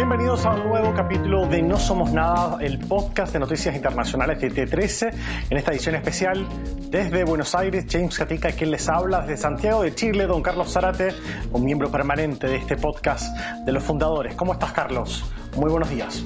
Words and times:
Bienvenidos 0.00 0.46
a 0.46 0.54
un 0.54 0.66
nuevo 0.66 0.94
capítulo 0.94 1.46
de 1.46 1.60
No 1.60 1.78
Somos 1.78 2.10
Nada, 2.10 2.56
el 2.62 2.78
podcast 2.78 3.34
de 3.34 3.38
noticias 3.38 3.76
internacionales 3.76 4.40
de 4.40 4.50
T13. 4.50 5.12
En 5.50 5.58
esta 5.58 5.72
edición 5.72 5.94
especial, 5.94 6.46
desde 6.88 7.22
Buenos 7.24 7.54
Aires, 7.54 7.84
James 7.86 8.16
Catica, 8.16 8.50
quien 8.52 8.70
les 8.70 8.88
habla, 8.88 9.20
desde 9.20 9.36
Santiago 9.36 9.82
de 9.82 9.94
Chile, 9.94 10.26
don 10.26 10.40
Carlos 10.40 10.72
Zárate, 10.72 11.10
un 11.52 11.66
miembro 11.66 11.90
permanente 11.90 12.46
de 12.46 12.56
este 12.56 12.78
podcast 12.78 13.36
de 13.66 13.72
los 13.72 13.84
fundadores. 13.84 14.34
¿Cómo 14.36 14.54
estás, 14.54 14.72
Carlos? 14.72 15.22
Muy 15.54 15.70
buenos 15.70 15.90
días. 15.90 16.24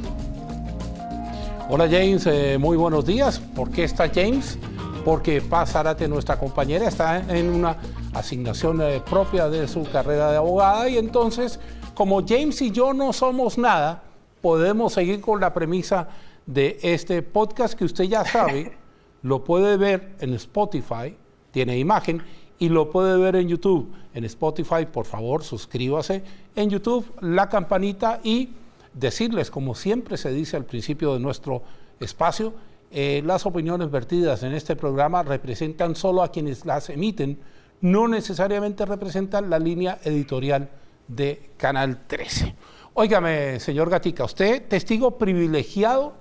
Hola, 1.69 1.89
James, 1.91 2.29
eh, 2.29 2.59
muy 2.61 2.77
buenos 2.77 3.05
días. 3.05 3.41
¿Por 3.41 3.73
qué 3.73 3.83
está 3.83 4.09
James? 4.09 4.57
Porque 5.05 5.41
Paz 5.43 5.73
Zárate, 5.73 6.07
nuestra 6.07 6.39
compañera, 6.39 6.87
está 6.87 7.19
en 7.29 7.51
una 7.51 7.77
asignación 8.13 8.81
eh, 8.83 9.03
propia 9.05 9.49
de 9.49 9.67
su 9.67 9.83
carrera 9.83 10.31
de 10.31 10.37
abogada 10.37 10.89
y 10.89 10.97
entonces 10.97 11.59
como 11.95 12.27
James 12.27 12.61
y 12.63 12.71
yo 12.71 12.93
no 12.93 13.13
somos 13.13 13.59
nada, 13.59 14.03
podemos 14.41 14.93
seguir 14.93 15.21
con 15.21 15.41
la 15.41 15.55
premisa 15.55 16.09
de 16.47 16.79
este 16.83 17.23
podcast 17.23 17.75
que 17.75 17.85
usted 17.85 18.05
ya 18.05 18.25
sabe, 18.25 18.77
lo 19.23 19.45
puede 19.45 19.77
ver 19.77 20.15
en 20.21 20.35
Spotify, 20.35 21.17
tiene 21.51 21.79
imagen, 21.79 22.23
y 22.59 22.69
lo 22.69 22.91
puede 22.91 23.17
ver 23.19 23.37
en 23.37 23.49
YouTube. 23.49 23.93
En 24.15 24.25
Spotify, 24.25 24.87
por 24.91 25.07
favor, 25.07 25.43
suscríbase. 25.43 26.23
En 26.55 26.71
YouTube, 26.71 27.07
la 27.21 27.49
campanita 27.49 28.21
y 28.23 28.51
decirles, 28.93 29.51
como 29.51 29.75
siempre 29.75 30.17
se 30.17 30.33
dice 30.33 30.57
al 30.57 30.65
principio 30.65 31.15
de 31.15 31.21
nuestro 31.21 31.63
espacio, 32.01 32.55
eh, 32.91 33.23
las 33.25 33.45
opiniones 33.45 33.91
vertidas 33.91 34.43
en 34.45 34.53
este 34.53 34.77
programa 34.77 35.23
representan 35.23 35.97
solo 35.97 36.23
a 36.23 36.31
quienes 36.31 36.65
las 36.65 36.91
emiten, 36.91 37.39
no 37.81 38.07
necesariamente 38.07 38.87
representan 38.87 39.51
la 39.51 39.59
línea 39.59 39.99
editorial 40.05 40.71
de 41.09 41.51
Canal 41.57 42.07
13. 42.07 42.55
Óigame, 42.95 43.59
señor 43.61 43.91
Gatica, 43.91 44.25
usted 44.25 44.69
testigo 44.69 45.19
privilegiado 45.19 46.15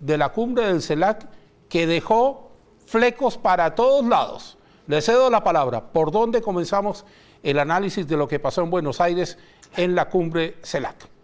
de 0.00 0.16
la 0.16 0.30
cumbre 0.30 0.66
del 0.66 0.82
CELAC 0.82 1.28
que 1.68 1.86
dejó 1.86 2.52
flecos 2.86 3.36
para 3.36 3.74
todos 3.74 4.06
lados. 4.06 4.56
Le 4.86 5.02
cedo 5.02 5.28
la 5.28 5.44
palabra. 5.44 5.92
¿Por 5.92 6.10
dónde 6.10 6.40
comenzamos 6.40 7.04
el 7.42 7.58
análisis 7.58 8.08
de 8.08 8.16
lo 8.16 8.26
que 8.26 8.40
pasó 8.40 8.62
en 8.62 8.70
Buenos 8.70 9.00
Aires 9.00 9.38
en 9.76 9.94
la 9.94 10.08
cumbre 10.08 10.56
CELAC? 10.62 11.17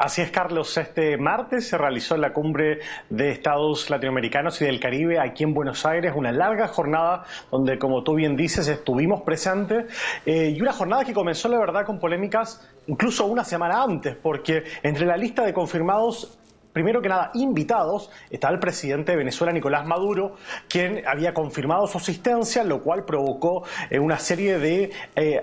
Así 0.00 0.22
es, 0.22 0.30
Carlos. 0.30 0.78
Este 0.78 1.18
martes 1.18 1.68
se 1.68 1.76
realizó 1.76 2.16
la 2.16 2.32
cumbre 2.32 2.78
de 3.10 3.32
Estados 3.32 3.90
Latinoamericanos 3.90 4.58
y 4.62 4.64
del 4.64 4.80
Caribe 4.80 5.20
aquí 5.20 5.44
en 5.44 5.52
Buenos 5.52 5.84
Aires, 5.84 6.14
una 6.16 6.32
larga 6.32 6.68
jornada 6.68 7.26
donde, 7.50 7.78
como 7.78 8.02
tú 8.02 8.14
bien 8.14 8.34
dices, 8.34 8.66
estuvimos 8.66 9.20
presentes 9.20 9.92
eh, 10.24 10.54
y 10.56 10.62
una 10.62 10.72
jornada 10.72 11.04
que 11.04 11.12
comenzó, 11.12 11.50
la 11.50 11.58
verdad, 11.58 11.84
con 11.84 11.98
polémicas 11.98 12.66
incluso 12.86 13.26
una 13.26 13.44
semana 13.44 13.82
antes, 13.82 14.16
porque 14.16 14.64
entre 14.82 15.04
la 15.04 15.18
lista 15.18 15.44
de 15.44 15.52
confirmados 15.52 16.39
primero 16.72 17.02
que 17.02 17.08
nada, 17.08 17.30
invitados, 17.34 18.10
estaba 18.30 18.52
el 18.54 18.60
presidente 18.60 19.12
de 19.12 19.18
Venezuela, 19.18 19.52
Nicolás 19.52 19.86
Maduro, 19.86 20.36
quien 20.68 21.06
había 21.06 21.34
confirmado 21.34 21.86
su 21.86 21.98
asistencia, 21.98 22.64
lo 22.64 22.82
cual 22.82 23.04
provocó 23.04 23.64
eh, 23.90 23.98
una 23.98 24.18
serie 24.18 24.58
de 24.58 24.90
eh, 25.16 25.42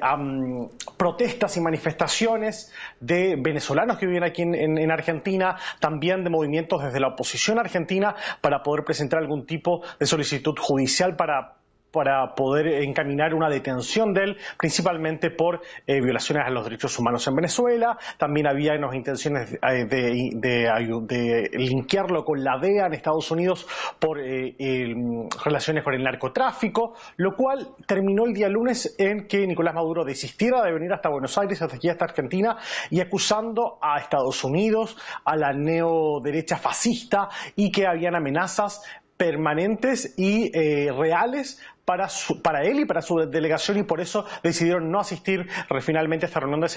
protestas 0.98 1.58
y 1.58 1.62
manifestaciones 1.62 2.72
de 3.00 3.36
venezolanos 3.38 3.98
que 3.98 4.06
viven 4.06 4.24
aquí 4.24 4.42
en, 4.42 4.92
Argentina, 4.92 5.58
también 5.80 6.24
de 6.24 6.30
movimientos 6.30 6.84
desde 6.84 7.00
la 7.00 7.10
oposición 7.10 7.60
argentina 7.60 8.16
para 8.42 8.64
poder 8.64 8.84
presentar 8.86 9.20
algún 9.20 9.46
tipo 9.46 9.82
de 10.00 10.06
solicitud 10.06 10.56
judicial 10.58 11.16
para 11.16 11.58
para 11.98 12.36
poder 12.36 12.68
encaminar 12.84 13.34
una 13.34 13.50
detención 13.50 14.14
de 14.14 14.24
él, 14.24 14.38
principalmente 14.60 15.32
por 15.32 15.62
eh, 15.88 16.00
violaciones 16.00 16.46
a 16.46 16.52
los 16.52 16.64
derechos 16.64 17.00
humanos 17.00 17.28
en 17.28 17.34
Venezuela. 17.34 17.98
También 18.20 18.46
había 18.46 18.76
unas 18.76 18.94
intenciones 18.94 19.52
eh, 19.54 19.86
de, 19.86 20.30
de, 20.36 21.50
linkearlo 21.54 22.24
con 22.24 22.44
la 22.44 22.60
DEA 22.60 22.86
en 22.86 22.94
Estados 22.94 23.32
Unidos 23.32 23.66
por 23.98 24.20
eh, 24.20 24.94
relaciones 25.44 25.84
con 25.84 25.96
el 25.96 26.04
narcotráfico, 26.04 26.94
lo 27.16 27.36
cual 27.36 27.70
terminó 27.88 28.26
el 28.26 28.34
día 28.34 28.48
lunes 28.48 28.94
en 29.00 29.28
que 29.28 29.48
Nicolás 29.48 29.74
Maduro 29.74 30.06
desistiera 30.06 30.62
de 30.62 30.72
venir 30.72 30.94
hasta 30.94 31.10
Buenos 31.10 31.36
Aires, 31.40 31.60
hasta 31.64 31.78
aquí, 31.78 31.90
hasta 31.90 32.06
Argentina, 32.06 32.58
y 32.92 33.00
acusando 33.02 33.80
a 33.82 33.98
Estados 33.98 34.44
Unidos, 34.44 34.96
a 35.26 35.36
la 35.36 35.52
neoderecha 35.52 36.58
fascista 36.58 37.30
y 37.56 37.72
que 37.72 37.88
habían 37.88 38.14
amenazas 38.14 38.84
permanentes 39.18 40.14
y 40.16 40.52
reales 40.92 41.60
para, 41.88 42.10
para 42.44 42.64
él 42.64 42.82
y 42.82 42.86
para 42.86 43.02
su 43.02 43.16
delegación 43.16 43.78
y 43.78 43.84
por 43.84 44.02
eso 44.02 44.26
decidieron 44.44 44.92
no 44.92 45.00
asistir 45.00 45.48
finalmente 45.80 46.26
a 46.26 46.28
esta 46.28 46.42
reunión 46.42 46.60
de 46.60 46.68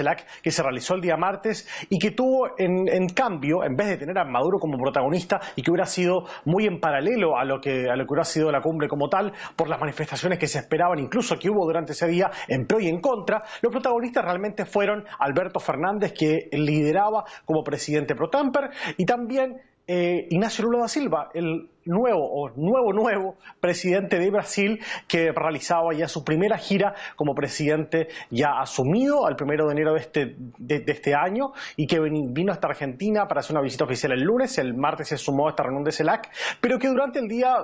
que 0.40 0.52
se 0.52 0.62
realizó 0.62 0.94
el 0.94 1.00
día 1.00 1.16
martes 1.16 1.68
y 1.88 1.98
que 1.98 2.12
tuvo 2.12 2.50
en, 2.56 3.08
cambio, 3.08 3.64
en 3.64 3.74
vez 3.74 3.88
de 3.88 3.96
tener 3.96 4.16
a 4.18 4.24
Maduro 4.24 4.60
como 4.60 4.78
protagonista 4.78 5.40
y 5.56 5.62
que 5.62 5.72
hubiera 5.72 5.86
sido 5.86 6.26
muy 6.44 6.66
en 6.66 6.78
paralelo 6.78 7.36
a 7.36 7.44
lo 7.44 7.60
que, 7.60 7.90
a 7.90 7.96
lo 7.96 8.06
que 8.06 8.12
hubiera 8.12 8.24
sido 8.24 8.52
la 8.52 8.60
cumbre 8.60 8.86
como 8.86 9.08
tal, 9.08 9.32
por 9.56 9.68
las 9.68 9.80
manifestaciones 9.80 10.38
que 10.38 10.46
se 10.46 10.60
esperaban, 10.60 11.00
incluso 11.00 11.36
que 11.40 11.50
hubo 11.50 11.66
durante 11.66 11.90
ese 11.90 12.06
día 12.06 12.30
en 12.46 12.66
pro 12.68 12.78
y 12.78 12.86
en 12.86 13.00
contra, 13.00 13.42
los 13.62 13.72
protagonistas 13.72 14.24
realmente 14.24 14.64
fueron 14.64 15.04
Alberto 15.18 15.58
Fernández, 15.58 16.12
que 16.12 16.48
lideraba 16.52 17.24
como 17.44 17.64
presidente 17.64 18.14
pro 18.14 18.30
Tamper, 18.30 18.70
y 18.96 19.04
también 19.04 19.60
eh, 19.86 20.26
Ignacio 20.30 20.64
Lula 20.64 20.80
da 20.80 20.88
Silva, 20.88 21.30
el 21.34 21.68
nuevo 21.84 22.24
o 22.24 22.50
nuevo 22.50 22.92
nuevo 22.92 23.36
presidente 23.60 24.18
de 24.18 24.30
Brasil 24.30 24.80
que 25.08 25.32
realizaba 25.32 25.92
ya 25.94 26.08
su 26.08 26.24
primera 26.24 26.58
gira 26.58 26.94
como 27.16 27.34
presidente 27.34 28.08
ya 28.30 28.60
asumido 28.60 29.26
al 29.26 29.36
primero 29.36 29.66
de 29.66 29.72
enero 29.72 29.94
de 29.94 30.00
este, 30.00 30.36
este 30.68 31.14
año 31.14 31.52
y 31.76 31.86
que 31.86 31.98
vino 32.00 32.52
hasta 32.52 32.68
Argentina 32.68 33.26
para 33.26 33.40
hacer 33.40 33.56
una 33.56 33.62
visita 33.62 33.84
oficial 33.84 34.12
el 34.12 34.22
lunes, 34.22 34.58
el 34.58 34.74
martes 34.74 35.08
se 35.08 35.16
sumó 35.16 35.48
a 35.48 35.50
esta 35.50 35.62
reunión 35.62 35.84
de 35.84 35.92
CELAC, 35.92 36.30
pero 36.60 36.78
que 36.78 36.88
durante 36.88 37.18
el 37.18 37.28
día 37.28 37.56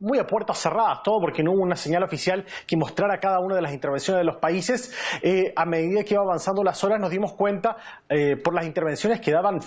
muy 0.00 0.18
a 0.18 0.26
puertas 0.26 0.58
cerradas, 0.58 1.02
todo 1.02 1.20
porque 1.20 1.42
no 1.42 1.52
hubo 1.52 1.62
una 1.62 1.76
señal 1.76 2.02
oficial 2.02 2.44
que 2.66 2.76
mostrara 2.76 3.18
cada 3.18 3.40
una 3.40 3.56
de 3.56 3.62
las 3.62 3.72
intervenciones 3.72 4.20
de 4.20 4.24
los 4.24 4.36
países. 4.36 4.94
Eh, 5.22 5.52
a 5.56 5.64
medida 5.64 6.04
que 6.04 6.14
iba 6.14 6.22
avanzando 6.22 6.62
las 6.62 6.82
horas 6.84 7.00
nos 7.00 7.10
dimos 7.10 7.32
cuenta 7.32 7.76
eh, 8.08 8.36
por 8.36 8.54
las 8.54 8.64
intervenciones 8.64 9.20
que 9.20 9.32
daban 9.32 9.60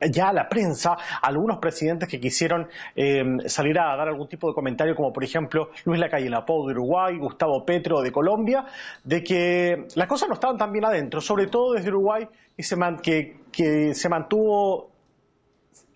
ya 0.00 0.28
a 0.28 0.32
la 0.32 0.48
prensa 0.48 0.96
algunos 1.22 1.58
presidentes 1.58 2.08
que 2.08 2.20
quisieron 2.20 2.68
eh, 2.94 3.24
salir 3.46 3.78
a 3.78 3.96
dar 3.96 4.08
algún 4.08 4.28
tipo 4.28 4.48
de 4.48 4.54
comentario, 4.54 4.94
como 4.94 5.12
por 5.12 5.24
ejemplo 5.24 5.70
Luis 5.84 6.00
Lacalle 6.00 6.28
Lapou 6.28 6.66
de 6.66 6.72
Uruguay, 6.72 7.16
Gustavo 7.16 7.64
Petro 7.64 8.02
de 8.02 8.12
Colombia, 8.12 8.66
de 9.04 9.22
que 9.22 9.86
las 9.94 10.06
cosas 10.06 10.28
no 10.28 10.34
estaban 10.34 10.58
tan 10.58 10.72
bien 10.72 10.84
adentro, 10.84 11.20
sobre 11.20 11.46
todo 11.46 11.74
desde 11.74 11.88
Uruguay, 11.88 12.28
que 13.02 13.36
que 13.52 13.94
se 13.94 14.08
mantuvo 14.08 14.90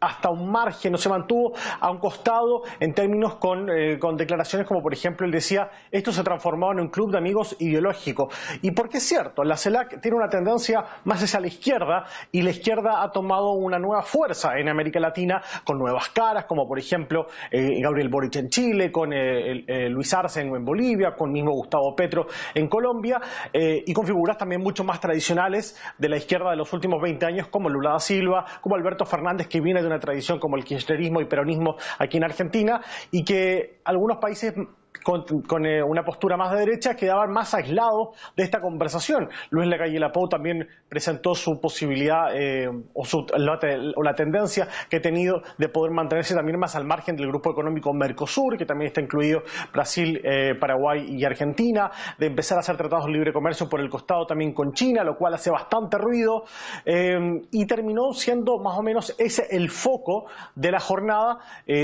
hasta 0.01 0.31
un 0.31 0.51
margen, 0.51 0.93
no 0.93 0.99
se 0.99 1.09
mantuvo 1.09 1.53
a 1.79 1.91
un 1.91 1.99
costado 1.99 2.63
en 2.81 2.95
términos 2.95 3.39
eh, 3.77 3.99
con, 3.99 4.17
declaraciones 4.17 4.67
como 4.67 4.83
por 4.83 4.95
ejemplo 4.95 5.27
él 5.27 5.33
decía, 5.33 5.71
esto 5.91 6.11
se 6.11 6.25
transformó 6.25 6.73
en 6.73 6.81
un 6.81 6.89
club 6.89 7.11
de 7.13 7.19
amigos 7.19 7.57
ideológico. 7.59 8.31
Y 8.63 8.71
porque 8.71 8.99
es 8.99 9.07
cierto, 9.07 9.45
la 9.45 9.57
CELAC 9.57 10.01
tiene 10.01 10.17
una 10.17 10.29
tendencia 10.29 10.85
más 11.05 11.23
hacia 11.23 11.41
la 11.41 11.49
izquierda 11.49 12.07
y 12.33 12.43
la 12.43 12.51
izquierda 12.51 13.03
ha 13.03 13.11
tomado 13.11 13.53
una 13.53 13.79
nueva 13.79 14.03
fuerza 14.03 14.59
en 14.59 14.69
América 14.69 15.01
Latina 15.01 15.43
con 15.65 15.79
nuevas 15.79 16.09
caras, 16.11 16.47
como 16.47 16.67
por 16.67 16.79
ejemplo 16.79 17.27
eh, 17.51 17.81
Gabriel 17.83 18.09
Boric 18.09 18.37
en 18.37 18.49
Chile, 18.49 18.91
con 18.91 19.13
eh, 19.13 19.89
Luis 19.91 20.13
Arce 20.15 20.41
en, 20.41 20.65
Bolivia, 20.65 21.15
con 21.15 21.31
mismo 21.31 21.53
Gustavo 21.53 21.95
Petro 21.95 22.27
en 22.55 22.69
Colombia, 22.69 23.21
y 23.53 23.93
con 23.93 24.07
figuras 24.07 24.39
también 24.39 24.63
mucho 24.63 24.85
más 24.85 25.01
tradicionales 25.01 25.79
de 25.99 26.09
la 26.09 26.17
izquierda 26.17 26.51
de 26.51 26.57
los 26.57 26.73
últimos 26.73 27.01
20 27.03 27.27
años 27.27 27.49
como 27.49 27.69
Lula 27.69 27.93
da 27.93 27.99
Silva, 27.99 28.45
como 28.61 28.77
Alberto 28.77 29.05
Fernández, 29.05 29.49
que 29.49 29.61
viene 29.61 29.83
de 29.83 29.90
una 29.91 30.01
tradición 30.01 30.39
como 30.39 30.57
el 30.57 30.65
kirchnerismo 30.65 31.21
y 31.21 31.25
peronismo 31.27 31.77
aquí 31.99 32.17
en 32.17 32.25
Argentina 32.25 32.81
y 33.11 33.25
que 33.25 33.81
algunos 33.85 34.19
países 34.19 34.55
con, 35.03 35.67
eh, 35.67 35.83
una 35.83 36.05
postura 36.05 36.37
más 36.37 36.53
de 36.53 36.61
derecha 36.61 36.95
quedaban 36.95 37.31
más 37.33 37.55
aislados 37.55 38.11
de 38.37 38.43
esta 38.43 38.61
conversación. 38.61 39.29
Luis 39.51 39.69
Lacalle 39.69 39.99
Lapou 39.99 40.29
también 40.29 40.69
presentó 40.89 41.35
su 41.35 41.61
posibilidad 41.61 42.35
eh, 42.35 42.69
o, 42.95 43.05
la, 43.37 44.15
tendencia 44.15 44.69
que 44.89 44.97
ha 44.97 45.01
tenido 45.01 45.43
de 45.59 45.69
poder 45.69 45.93
mantenerse 45.93 46.35
también 46.35 46.59
más 46.59 46.77
al 46.77 46.85
margen 46.85 47.17
del 47.17 47.29
grupo 47.29 47.51
económico 47.51 47.93
Mercosur, 47.93 48.59
que 48.59 48.67
también 48.67 48.89
está 48.89 49.01
incluido 49.01 49.43
Brasil, 49.73 50.21
eh, 50.25 50.55
Paraguay 50.59 51.07
y 51.09 51.25
Argentina, 51.25 51.91
de 52.19 52.27
empezar 52.27 52.59
a 52.59 52.61
hacer 52.61 52.77
tratados 52.77 53.07
de 53.07 53.13
libre 53.13 53.33
comercio 53.33 53.69
por 53.69 53.81
el 53.81 53.89
costado 53.89 54.27
también 54.27 54.53
con 54.53 54.73
China, 54.73 55.05
lo 55.05 55.17
cual 55.17 55.35
hace 55.35 55.51
bastante 55.51 55.97
ruido, 55.99 56.45
y 56.85 57.67
terminó 57.67 58.13
siendo 58.13 58.59
más 58.59 58.79
o 58.79 58.83
menos 58.83 59.15
ese 59.19 59.47
el 59.51 59.71
foco 59.71 60.27
de 60.55 60.71
la 60.71 60.81
jornada, 60.81 61.39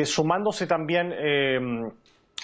sumándose 0.05 0.67
también 0.67 1.13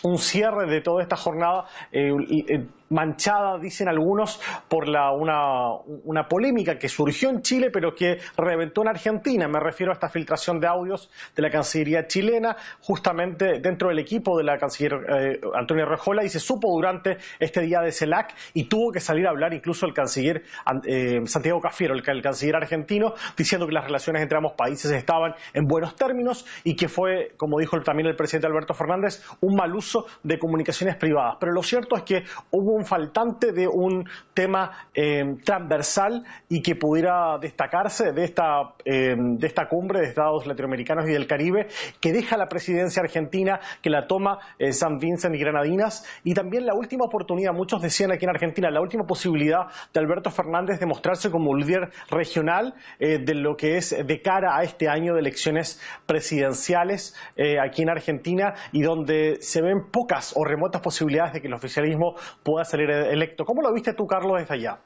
un 0.02 0.18
cierre 0.18 0.66
de 0.66 0.80
toda 0.80 1.02
esta 1.02 1.16
jornada, 1.16 1.66
eh, 1.92 2.12
eh, 2.48 2.66
manchada, 2.92 3.58
dicen 3.58 3.88
algunos, 3.88 4.40
por 4.68 4.88
la, 4.88 5.10
una, 5.12 6.28
polémica 6.28 6.78
que 6.78 6.88
surgió 6.88 7.30
en 7.30 7.42
Chile, 7.42 7.70
pero 7.72 7.94
que 7.94 8.18
reventó 8.36 8.82
en 8.82 8.88
Argentina. 8.88 9.48
Me 9.48 9.58
refiero 9.58 9.90
a 9.90 9.94
esta 9.94 10.08
filtración 10.08 10.60
de 10.60 10.68
audios 10.68 11.10
de 11.34 11.42
la 11.42 11.50
Cancillería 11.50 12.06
chilena, 12.06 12.56
justamente 12.80 13.60
dentro 13.60 13.88
del 13.88 13.98
equipo 13.98 14.36
de 14.38 14.44
la 14.44 14.58
canciller 14.58 14.92
eh, 14.92 15.40
Antonio 15.54 15.86
Rejola, 15.86 16.24
y 16.24 16.28
se 16.28 16.38
supo 16.38 16.68
durante 16.70 17.18
este 17.40 17.62
día 17.62 17.80
de 17.80 17.90
CELAC 17.92 18.34
y 18.54 18.64
tuvo 18.68 18.92
que 18.92 19.00
salir 19.00 19.26
a 19.26 19.30
hablar 19.30 19.52
incluso 19.54 19.86
el 19.86 19.94
canciller 19.94 20.42
eh, 20.86 21.20
Santiago 21.24 21.60
Cafiero, 21.60 21.94
el, 21.94 22.02
el 22.06 22.22
canciller 22.22 22.56
argentino, 22.56 23.14
diciendo 23.36 23.66
que 23.66 23.72
las 23.72 23.84
relaciones 23.84 24.22
entre 24.22 24.36
ambos 24.36 24.52
países 24.52 24.90
estaban 24.92 25.34
en 25.54 25.66
buenos 25.66 25.96
términos 25.96 26.46
y 26.64 26.76
que 26.76 26.88
fue, 26.88 27.32
como 27.36 27.58
dijo 27.58 27.80
también 27.80 28.06
el 28.08 28.16
presidente 28.16 28.46
Alberto 28.46 28.74
Fernández, 28.74 29.22
un 29.40 29.54
mal 29.54 29.74
uso 29.74 30.06
de 30.22 30.38
comunicaciones 30.38 30.96
privadas. 30.96 31.36
Pero 31.40 31.52
lo 31.52 31.62
cierto 31.62 31.96
es 31.96 32.02
que 32.02 32.24
hubo 32.50 32.74
un 32.74 32.81
faltante 32.84 33.52
de 33.52 33.68
un 33.68 34.08
tema 34.34 34.88
eh, 34.94 35.36
transversal 35.44 36.24
y 36.48 36.62
que 36.62 36.76
pudiera 36.76 37.38
destacarse 37.38 38.12
de 38.12 38.24
esta, 38.24 38.74
eh, 38.84 39.14
de 39.16 39.46
esta 39.46 39.68
cumbre 39.68 40.00
de 40.00 40.06
Estados 40.06 40.46
latinoamericanos 40.46 41.08
y 41.08 41.12
del 41.12 41.26
Caribe, 41.26 41.68
que 42.00 42.12
deja 42.12 42.36
la 42.36 42.48
presidencia 42.48 43.02
argentina, 43.02 43.60
que 43.82 43.90
la 43.90 44.06
toma 44.06 44.38
eh, 44.58 44.72
San 44.72 44.98
Vincent 44.98 45.34
y 45.34 45.38
Granadinas, 45.38 46.06
y 46.24 46.34
también 46.34 46.66
la 46.66 46.74
última 46.74 47.04
oportunidad, 47.04 47.52
muchos 47.52 47.82
decían 47.82 48.12
aquí 48.12 48.24
en 48.24 48.30
Argentina, 48.30 48.70
la 48.70 48.80
última 48.80 49.04
posibilidad 49.04 49.66
de 49.92 50.00
Alberto 50.00 50.30
Fernández 50.30 50.80
de 50.80 50.86
mostrarse 50.86 51.30
como 51.30 51.54
líder 51.54 51.90
regional 52.10 52.74
de 52.98 53.34
lo 53.34 53.56
que 53.56 53.76
es 53.76 53.90
de 53.90 54.22
cara 54.22 54.56
a 54.56 54.62
este 54.62 54.88
año 54.88 55.14
de 55.14 55.20
elecciones 55.20 55.80
presidenciales 56.06 57.14
aquí 57.62 57.82
en 57.82 57.90
Argentina 57.90 58.54
y 58.72 58.82
donde 58.82 59.38
se 59.40 59.62
ven 59.62 59.90
pocas 59.90 60.32
o 60.36 60.44
remotas 60.44 60.80
posibilidades 60.80 61.34
de 61.34 61.40
que 61.40 61.48
el 61.48 61.54
oficialismo 61.54 62.14
pueda 62.42 62.64
salir 62.72 62.90
electo. 62.90 63.44
¿Cómo 63.44 63.60
lo 63.60 63.72
viste 63.72 63.92
tú, 63.92 64.06
Carlos, 64.06 64.38
desde 64.38 64.54
allá? 64.54 64.78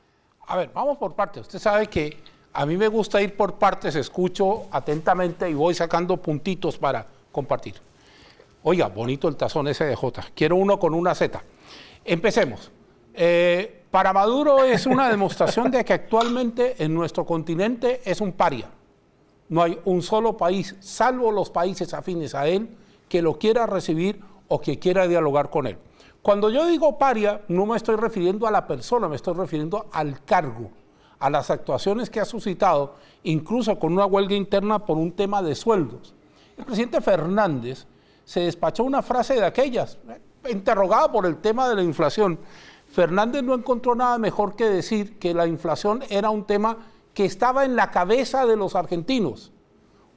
A 0.49 0.56
ver, 0.56 0.71
vamos 0.75 0.99
por 0.99 1.15
partes. 1.15 1.43
Usted 1.43 1.61
sabe 1.61 1.87
que 1.87 2.17
a 2.53 2.67
mí 2.67 2.77
me 2.77 2.88
gusta 2.88 3.23
ir 3.23 3.37
por 3.37 3.55
partes, 3.55 3.94
escucho 3.94 4.67
atentamente 4.73 5.49
y 5.49 5.55
voy 5.55 5.73
sacando 5.73 6.17
puntitos 6.17 6.79
para 6.79 7.06
compartir. 7.31 7.75
Oiga, 8.65 8.88
bonito 8.88 9.29
el 9.29 9.37
tazón 9.37 9.69
ese 9.69 9.85
de 9.85 9.94
J. 9.94 10.25
Quiero 10.35 10.56
uno 10.56 10.79
con 10.79 10.94
una 10.94 11.15
Z. 11.15 11.41
Empecemos. 12.05 12.73
Eh, 13.15 13.85
para 13.91 14.12
Maduro 14.12 14.65
es 14.65 14.87
una 14.87 15.09
demostración 15.15 15.71
de 15.71 15.85
que 15.85 15.93
actualmente 15.93 16.83
en 16.83 16.93
nuestro 16.93 17.25
continente 17.25 18.00
es 18.05 18.21
un 18.21 18.33
paria. 18.33 18.69
No 19.49 19.62
hay 19.62 19.79
un 19.85 20.03
solo 20.03 20.37
país, 20.37 20.75
salvo 20.81 21.31
los 21.31 21.50
países 21.50 21.94
afines 21.94 22.35
a 22.35 22.49
él, 22.49 22.69
que 23.09 23.23
lo 23.23 23.38
quiera 23.38 23.65
recibir 23.65 24.21
o 24.49 24.61
que 24.61 24.81
quiera 24.81 25.06
dialogar 25.06 25.50
con 25.50 25.69
él. 25.69 25.79
Cuando 26.26 26.50
yo 26.50 26.67
digo 26.67 26.99
paria, 26.99 27.43
no 27.46 27.67
me 27.67 27.76
estoy 27.76 27.94
refiriendo 27.94 28.49
a 28.49 28.50
la 28.50 28.67
persona, 28.67 29.06
me 29.08 29.14
estoy 29.14 29.34
refiriendo 29.34 29.87
al 29.93 30.25
cargo, 30.25 30.73
a 31.20 31.31
las 31.31 31.52
actuaciones 31.52 32.11
que 32.11 32.19
ha 32.19 32.25
suscitado, 32.25 32.96
incluso 33.23 33.78
con 33.78 33.93
una 33.93 34.06
huelga 34.06 34.34
interna 34.34 34.81
por 34.81 34.99
un 34.99 35.12
tema 35.12 35.40
de 35.40 35.55
sueldos. 35.55 36.17
El 36.58 36.64
presidente 36.64 37.00
Fernández 37.00 37.87
se 38.25 38.40
despachó 38.40 38.82
una 38.82 39.02
frase 39.02 39.34
de 39.34 39.44
aquellas, 39.44 39.99
interrogada 40.50 41.12
por 41.12 41.26
el 41.26 41.37
tema 41.37 41.69
de 41.69 41.76
la 41.76 41.84
inflación. 41.84 42.40
Fernández 42.88 43.44
no 43.44 43.55
encontró 43.55 43.94
nada 43.94 44.19
mejor 44.19 44.56
que 44.56 44.64
decir 44.64 45.20
que 45.20 45.32
la 45.32 45.46
inflación 45.46 46.02
era 46.11 46.31
un 46.31 46.43
tema 46.43 46.78
que 47.14 47.25
estaba 47.25 47.64
en 47.64 47.76
la 47.76 47.93
cabeza 47.93 48.46
de 48.46 48.56
los 48.56 48.75
argentinos. 48.75 49.52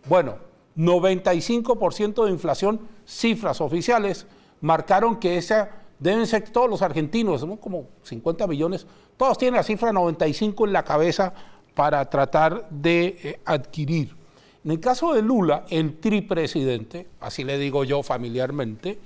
Bueno, 0.07 0.37
95% 0.75 2.25
de 2.25 2.31
inflación, 2.31 2.79
cifras 3.05 3.61
oficiales, 3.61 4.25
marcaron 4.59 5.17
que 5.17 5.37
esa 5.37 5.78
deben 5.99 6.25
ser 6.25 6.49
todos 6.49 6.69
los 6.69 6.81
argentinos, 6.81 7.41
somos 7.41 7.59
como 7.59 7.87
50 8.03 8.47
millones, 8.47 8.87
todos 9.17 9.37
tienen 9.37 9.57
la 9.57 9.63
cifra 9.63 9.91
95 9.91 10.65
en 10.65 10.73
la 10.73 10.83
cabeza 10.83 11.33
para 11.75 12.09
tratar 12.09 12.67
de 12.69 13.17
eh, 13.23 13.39
adquirir. 13.45 14.15
En 14.63 14.71
el 14.71 14.79
caso 14.79 15.13
de 15.13 15.21
Lula, 15.21 15.65
el 15.69 15.99
tripresidente, 15.99 17.07
así 17.19 17.43
le 17.43 17.57
digo 17.57 17.83
yo 17.83 18.03
familiarmente, 18.03 18.99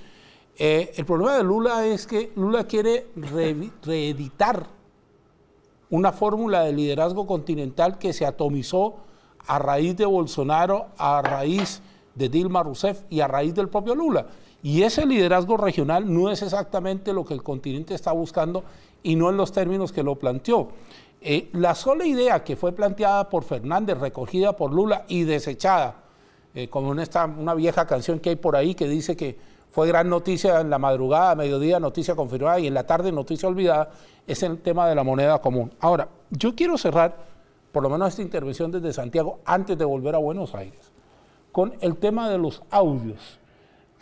eh, 0.58 0.92
el 0.96 1.06
problema 1.06 1.38
de 1.38 1.44
Lula 1.44 1.86
es 1.86 2.06
que 2.06 2.32
Lula 2.36 2.66
quiere 2.66 3.08
reeditar 3.84 4.68
una 5.90 6.12
fórmula 6.12 6.64
de 6.64 6.74
liderazgo 6.74 7.28
continental 7.28 7.98
que 7.98 8.14
se 8.14 8.26
atomizó 8.26 8.98
a 9.46 9.60
raíz 9.60 9.96
de 9.96 10.06
Bolsonaro, 10.06 10.88
a 10.98 11.22
raíz 11.22 11.82
de 12.16 12.30
Dilma 12.30 12.64
Rousseff 12.64 13.04
y 13.10 13.20
a 13.20 13.28
raíz 13.28 13.54
del 13.54 13.70
propio 13.70 13.96
Lula. 13.96 14.28
Y 14.64 14.84
ese 14.84 15.06
liderazgo 15.06 15.58
regional 15.58 16.12
no 16.12 16.32
es 16.32 16.42
exactamente 16.42 17.12
lo 17.12 17.26
que 17.26 17.34
el 17.34 17.44
continente 17.44 17.94
está 17.94 18.14
buscando 18.14 18.64
y 19.04 19.18
no 19.18 19.30
en 19.30 19.36
los 19.36 19.52
términos 19.52 19.92
que 19.92 20.04
lo 20.04 20.16
planteó. 20.16 20.70
Eh, 21.22 21.50
la 21.52 21.76
sola 21.76 22.06
idea 22.06 22.46
que 22.46 22.56
fue 22.56 22.72
planteada 22.72 23.30
por 23.30 23.44
Fernández, 23.44 23.98
recogida 23.98 24.56
por 24.56 24.72
Lula 24.74 25.04
y 25.10 25.24
desechada, 25.24 25.96
eh, 26.56 26.70
como 26.70 26.94
en 26.94 27.00
esta, 27.00 27.26
una 27.26 27.54
vieja 27.54 27.86
canción 27.86 28.20
que 28.20 28.30
hay 28.30 28.36
por 28.38 28.56
ahí 28.56 28.74
que 28.74 28.88
dice 28.88 29.18
que 29.18 29.38
fue 29.70 29.86
gran 29.88 30.10
noticia 30.10 30.62
en 30.62 30.70
la 30.70 30.80
madrugada, 30.80 31.36
mediodía 31.36 31.80
noticia 31.82 32.16
confirmada 32.16 32.60
y 32.62 32.68
en 32.68 32.74
la 32.74 32.88
tarde 32.88 33.12
noticia 33.12 33.50
olvidada, 33.50 33.92
es 34.26 34.44
el 34.44 34.60
tema 34.60 34.88
de 34.88 34.96
la 34.96 35.04
moneda 35.04 35.42
común. 35.42 35.74
Ahora, 35.82 36.08
yo 36.30 36.56
quiero 36.56 36.78
cerrar 36.78 37.18
por 37.74 37.84
lo 37.84 37.90
menos 37.90 38.08
esta 38.10 38.22
intervención 38.22 38.72
desde 38.72 38.94
Santiago 38.94 39.40
antes 39.44 39.78
de 39.78 39.84
volver 39.84 40.16
a 40.16 40.20
Buenos 40.20 40.56
Aires, 40.56 40.92
con 41.52 41.74
el 41.82 41.98
tema 41.98 42.30
de 42.30 42.38
los 42.38 42.62
audios 42.70 43.40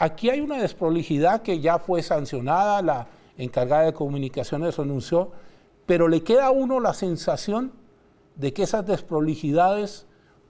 Aquí 0.01 0.31
hay 0.31 0.41
una 0.41 0.59
desprolijidad 0.59 1.43
que 1.43 1.59
ya 1.59 1.77
fue 1.77 2.01
sancionada, 2.01 2.81
la 2.81 3.07
encargada 3.37 3.83
de 3.83 3.93
comunicaciones 3.93 4.75
renunció, 4.75 5.29
pero 5.85 6.07
le 6.07 6.23
queda 6.23 6.47
a 6.47 6.49
uno 6.49 6.79
la 6.79 6.95
sensación 6.95 7.71
de 8.35 8.51
que 8.51 8.63
esas 8.63 8.83
desprolijidades 8.87 10.07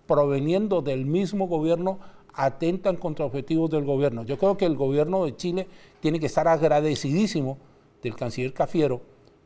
proveniendo 0.08 0.82
del 0.82 1.06
mismo 1.06 1.50
gobierno 1.50 2.00
atentan 2.34 2.96
contra 2.96 3.26
objetivos 3.26 3.70
del 3.70 3.84
gobierno. 3.84 4.24
Yo 4.24 4.38
creo 4.38 4.56
que 4.56 4.66
el 4.66 4.78
gobierno 4.78 5.26
de 5.26 5.36
Chile 5.36 5.68
tiene 6.00 6.22
que 6.22 6.28
estar 6.28 6.48
agradecidísimo 6.48 7.58
del 8.02 8.16
canciller 8.16 8.54
Cafiero 8.54 9.02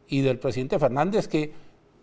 y 0.07 0.21
del 0.21 0.37
presidente 0.37 0.77
Fernández 0.77 1.27
que 1.27 1.51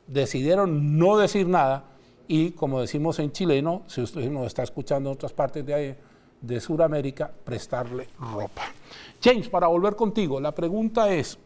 decidieron 0.09 0.99
no 0.99 1.19
decir 1.19 1.47
nada 1.47 1.85
y 2.27 2.51
como 2.51 2.81
decimos 2.81 3.21
en 3.21 3.31
chileno, 3.31 3.85
si 3.87 4.01
usted 4.01 4.29
nos 4.29 4.49
está 4.49 4.65
escuchando 4.65 5.09
en 5.09 5.15
otras 5.15 5.33
partes 5.33 5.65
de 5.65 5.75
ahí, 5.75 5.97
de 6.43 6.61
Sudamérica 6.61 7.31
prestarle 7.45 8.09
ropa. 8.19 8.63
James, 9.23 9.49
para 9.49 9.69
volver 9.69 9.97
contigo, 9.97 10.41
la 10.41 10.53
pregunta 10.53 11.11
es, 11.13 11.39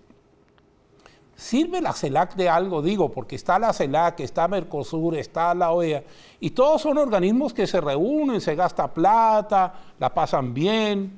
¿sirve 1.37 1.83
la 1.83 1.93
CELAC 1.93 2.35
de 2.35 2.49
algo? 2.49 2.81
Digo, 2.81 3.13
porque 3.13 3.37
está 3.37 3.59
la 3.59 3.75
CELAC, 3.75 4.21
está 4.21 4.49
Mercosur, 4.49 5.17
está 5.17 5.55
la 5.55 5.73
OEA, 5.73 6.03
y 6.41 6.51
todos 6.51 6.83
son 6.83 6.97
organismos 6.97 7.53
que 7.53 7.67
se 7.67 7.81
reúnen, 7.81 8.41
se 8.41 8.55
gasta 8.55 8.93
plata, 8.93 9.75
la 9.99 10.13
pasan 10.13 10.55
bien, 10.55 11.13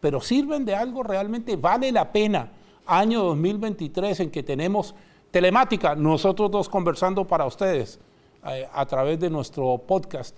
pero 0.00 0.20
¿sirven 0.20 0.64
de 0.64 0.74
algo 0.74 1.02
realmente? 1.02 1.56
¿Vale 1.56 1.90
la 1.90 2.10
pena? 2.12 2.52
Año 2.86 3.24
2023 3.24 4.20
en 4.20 4.30
que 4.30 4.42
tenemos 4.42 4.94
telemática, 5.30 5.96
nosotros 5.96 6.50
dos 6.50 6.68
conversando 6.68 7.26
para 7.26 7.44
ustedes 7.46 7.98
eh, 8.46 8.68
a 8.72 8.86
través 8.86 9.18
de 9.18 9.30
nuestro 9.30 9.78
podcast 9.78 10.36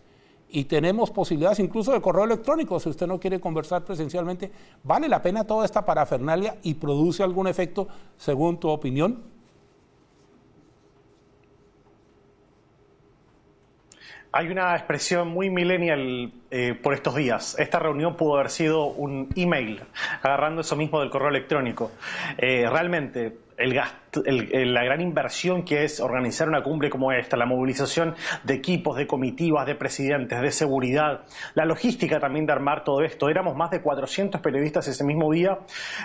y 0.48 0.64
tenemos 0.64 1.10
posibilidades 1.10 1.58
incluso 1.58 1.92
de 1.92 2.00
correo 2.00 2.24
electrónico, 2.24 2.78
si 2.78 2.88
usted 2.88 3.06
no 3.06 3.18
quiere 3.18 3.40
conversar 3.40 3.84
presencialmente, 3.84 4.50
¿vale 4.84 5.08
la 5.08 5.22
pena 5.22 5.44
toda 5.44 5.64
esta 5.64 5.84
parafernalia 5.84 6.56
y 6.62 6.74
produce 6.74 7.22
algún 7.22 7.48
efecto 7.48 7.88
según 8.16 8.58
tu 8.58 8.68
opinión? 8.68 9.36
Hay 14.32 14.48
una 14.48 14.76
expresión 14.76 15.28
muy 15.28 15.48
millennial 15.48 16.30
eh, 16.50 16.74
por 16.74 16.92
estos 16.92 17.14
días. 17.14 17.58
Esta 17.58 17.78
reunión 17.78 18.16
pudo 18.16 18.34
haber 18.34 18.50
sido 18.50 18.84
un 18.84 19.30
email, 19.34 19.82
agarrando 20.22 20.60
eso 20.60 20.76
mismo 20.76 21.00
del 21.00 21.08
correo 21.08 21.30
electrónico. 21.30 21.90
Eh, 22.36 22.68
realmente, 22.68 23.38
el, 23.56 24.74
la 24.74 24.84
gran 24.84 25.00
inversión 25.00 25.64
que 25.64 25.84
es 25.84 26.00
organizar 26.00 26.48
una 26.48 26.62
cumbre 26.62 26.90
como 26.90 27.12
esta, 27.12 27.36
la 27.36 27.46
movilización 27.46 28.14
de 28.44 28.54
equipos, 28.54 28.96
de 28.96 29.06
comitivas, 29.06 29.66
de 29.66 29.74
presidentes, 29.74 30.40
de 30.40 30.50
seguridad, 30.50 31.24
la 31.54 31.64
logística 31.64 32.18
también 32.18 32.46
de 32.46 32.52
armar 32.52 32.84
todo 32.84 33.02
esto. 33.02 33.28
Éramos 33.28 33.56
más 33.56 33.70
de 33.70 33.80
400 33.80 34.40
periodistas 34.40 34.88
ese 34.88 35.04
mismo 35.04 35.32
día 35.32 35.58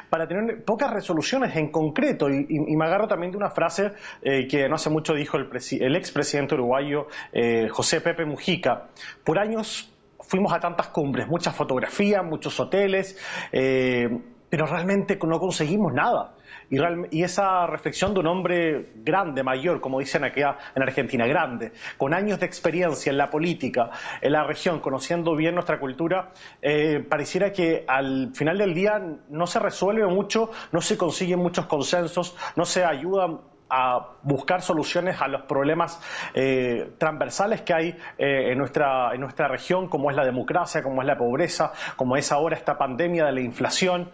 para 0.09 0.27
tener 0.27 0.63
pocas 0.63 0.91
resoluciones 0.91 1.55
en 1.55 1.71
concreto. 1.71 2.29
Y, 2.29 2.75
me 2.81 2.85
agarro 2.85 3.07
también 3.07 3.31
de 3.31 3.37
una 3.37 3.51
frase 3.51 3.91
eh, 4.21 4.47
que 4.47 4.67
no 4.67 4.75
hace 4.75 4.89
mucho 4.89 5.13
dijo 5.13 5.37
el, 5.37 5.47
el 5.79 5.95
expresidente 5.95 6.55
uruguayo 6.55 7.07
eh, 7.31 7.67
José 7.69 8.01
Pepe 8.01 8.25
Mujica. 8.25 8.87
Por 9.23 9.37
años 9.37 9.91
fuimos 10.19 10.53
a 10.53 10.59
tantas 10.59 10.87
cumbres, 10.87 11.27
muchas 11.27 11.55
fotografías, 11.55 12.23
muchos 12.23 12.59
hoteles. 12.59 13.17
Eh, 13.51 14.07
pero 14.51 14.65
realmente 14.65 15.17
no 15.23 15.39
conseguimos 15.39 15.93
nada. 15.93 16.35
Y, 16.69 17.23
esa 17.23 17.65
reflexión 17.67 18.13
de 18.13 18.19
un 18.19 18.27
hombre 18.27 18.91
grande, 18.95 19.43
mayor, 19.43 19.79
como 19.79 19.99
dicen 19.99 20.25
aquí 20.25 20.41
en 20.41 20.83
Argentina, 20.83 21.25
grande, 21.25 21.71
con 21.97 22.13
años 22.13 22.39
de 22.41 22.47
experiencia 22.47 23.11
en 23.11 23.17
la 23.17 23.29
política, 23.29 23.91
en 24.21 24.33
la 24.33 24.43
región, 24.43 24.81
conociendo 24.81 25.37
bien 25.37 25.55
nuestra 25.55 25.79
cultura, 25.79 26.31
eh, 26.61 26.99
pareciera 26.99 27.53
que 27.53 27.85
al 27.87 28.31
final 28.33 28.57
del 28.57 28.73
día 28.73 29.01
no 29.29 29.47
se 29.47 29.59
resuelve 29.59 30.05
mucho, 30.07 30.51
no 30.73 30.81
se 30.81 30.97
consiguen 30.97 31.39
muchos 31.39 31.65
consensos, 31.67 32.35
no 32.57 32.65
se 32.65 32.83
ayuda 32.83 33.39
a 33.73 34.17
buscar 34.23 34.61
soluciones 34.61 35.21
a 35.21 35.29
los 35.29 35.43
problemas 35.43 35.97
eh, 36.33 36.91
transversales 36.97 37.61
que 37.61 37.73
hay 37.73 37.89
eh, 38.17 38.51
en, 38.51 38.57
nuestra, 38.57 39.13
en 39.13 39.21
nuestra 39.21 39.47
región, 39.47 39.87
como 39.87 40.11
es 40.11 40.17
la 40.17 40.25
democracia, 40.25 40.83
como 40.83 41.01
es 41.01 41.07
la 41.07 41.17
pobreza, 41.17 41.71
como 41.95 42.17
es 42.17 42.33
ahora 42.33 42.57
esta 42.57 42.77
pandemia 42.77 43.25
de 43.25 43.31
la 43.31 43.39
inflación. 43.39 44.11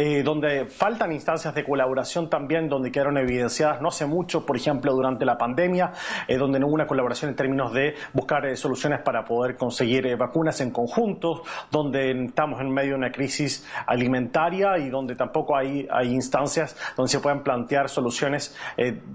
Eh, 0.00 0.22
donde 0.22 0.66
faltan 0.66 1.10
instancias 1.10 1.52
de 1.56 1.64
colaboración 1.64 2.30
también, 2.30 2.68
donde 2.68 2.92
quedaron 2.92 3.18
evidenciadas 3.18 3.82
no 3.82 3.88
hace 3.88 4.06
mucho, 4.06 4.46
por 4.46 4.56
ejemplo, 4.56 4.92
durante 4.92 5.24
la 5.24 5.36
pandemia, 5.36 5.90
eh, 6.28 6.36
donde 6.36 6.60
no 6.60 6.68
hubo 6.68 6.74
una 6.74 6.86
colaboración 6.86 7.32
en 7.32 7.36
términos 7.36 7.72
de 7.72 7.96
buscar 8.12 8.46
eh, 8.46 8.54
soluciones 8.54 9.00
para 9.02 9.24
poder 9.24 9.56
conseguir 9.56 10.16
vacunas 10.16 10.60
en 10.60 10.70
conjunto, 10.70 11.42
donde 11.72 12.12
estamos 12.26 12.60
en 12.60 12.70
medio 12.70 12.90
de 12.90 12.98
una 12.98 13.10
crisis 13.10 13.68
alimentaria 13.88 14.78
y 14.78 14.88
donde 14.88 15.16
tampoco 15.16 15.56
hay, 15.56 15.88
hay 15.90 16.12
instancias 16.12 16.76
donde 16.96 17.10
se 17.10 17.18
puedan 17.18 17.42
plantear 17.42 17.88
soluciones 17.88 18.56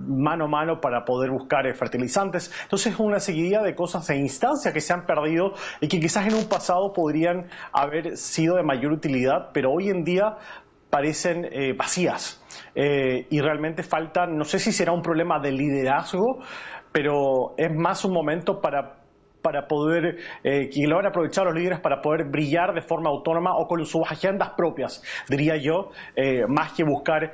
mano 0.06 0.46
a 0.46 0.48
mano 0.50 0.82
para 0.82 1.06
poder 1.06 1.32
buscar 1.32 1.74
fertilizantes. 1.76 2.52
Entonces, 2.64 2.92
es 2.92 3.00
una 3.00 3.22
seguidilla 3.22 3.62
de 3.62 3.74
cosas 3.74 4.10
e 4.10 4.18
instancias 4.18 4.74
que 4.74 4.82
se 4.82 4.92
han 4.92 5.06
perdido 5.06 5.54
y 5.80 5.88
que 5.88 6.02
quizás 6.02 6.28
en 6.28 6.34
un 6.34 6.50
pasado 6.50 6.92
podrían 6.92 7.48
haber 7.72 8.18
sido 8.18 8.58
de 8.58 8.64
mayor 8.64 8.92
utilidad, 8.92 9.52
pero 9.54 9.72
hoy 9.72 9.90
en 9.90 10.04
día 10.04 10.36
parecen 10.94 11.50
eh, 11.52 11.74
vacías 11.74 12.40
eh, 12.76 13.26
y 13.32 13.42
realmente 13.42 13.82
faltan, 13.82 14.38
no 14.38 14.44
sé 14.44 14.60
si 14.60 14.72
será 14.72 14.92
un 14.92 15.02
problema 15.02 15.40
de 15.40 15.52
liderazgo, 15.52 16.38
pero 16.92 17.56
es 17.58 17.74
más 17.76 18.06
un 18.06 18.14
momento 18.14 18.62
para 18.62 19.00
para 19.42 19.68
poder, 19.68 20.20
eh, 20.42 20.70
que 20.70 20.88
lo 20.88 20.96
van 20.96 21.08
a 21.08 21.10
aprovechar 21.10 21.44
los 21.46 21.54
líderes 21.54 21.82
para 21.82 22.00
poder 22.00 22.30
brillar 22.30 22.74
de 22.74 22.82
forma 22.82 23.10
autónoma 23.10 23.58
o 23.58 23.68
con 23.68 23.84
sus 23.86 24.02
agendas 24.10 24.52
propias, 24.56 25.04
diría 25.28 25.58
yo, 25.58 25.90
más 26.48 26.72
que 26.72 26.86
buscar 26.86 27.34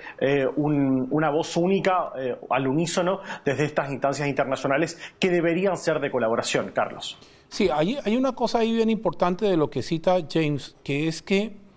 una 0.55 1.29
voz 1.29 1.55
única 1.55 2.11
al 2.49 2.67
unísono 2.67 3.19
desde 3.45 3.65
estas 3.65 3.91
instancias 3.91 4.27
internacionales 4.27 4.97
que 5.19 5.29
deberían 5.29 5.77
ser 5.77 5.99
de 5.99 6.09
colaboración, 6.09 6.71
Carlos. 6.73 7.19
Sí, 7.49 7.69
hay, 7.71 7.99
hay 8.03 8.17
una 8.17 8.31
cosa 8.31 8.57
ahí 8.57 8.73
bien 8.73 8.89
importante 8.89 9.45
de 9.45 9.55
lo 9.55 9.69
que 9.69 9.83
cita 9.83 10.17
James, 10.27 10.75
que 10.83 11.07
es 11.07 11.21
que 11.21 11.68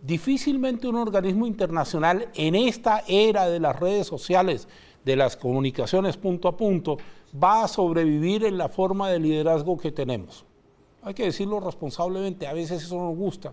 Difícilmente 0.00 0.86
un 0.86 0.94
organismo 0.94 1.44
internacional 1.44 2.28
en 2.34 2.54
esta 2.54 3.02
era 3.08 3.48
de 3.48 3.58
las 3.58 3.78
redes 3.80 4.06
sociales, 4.06 4.68
de 5.04 5.16
las 5.16 5.36
comunicaciones 5.36 6.16
punto 6.16 6.46
a 6.46 6.56
punto, 6.56 6.98
va 7.42 7.64
a 7.64 7.68
sobrevivir 7.68 8.44
en 8.44 8.58
la 8.58 8.68
forma 8.68 9.10
de 9.10 9.18
liderazgo 9.18 9.76
que 9.76 9.90
tenemos. 9.90 10.44
Hay 11.02 11.14
que 11.14 11.24
decirlo 11.24 11.58
responsablemente, 11.58 12.46
a 12.46 12.52
veces 12.52 12.84
eso 12.84 12.96
nos 12.96 13.16
gusta. 13.16 13.52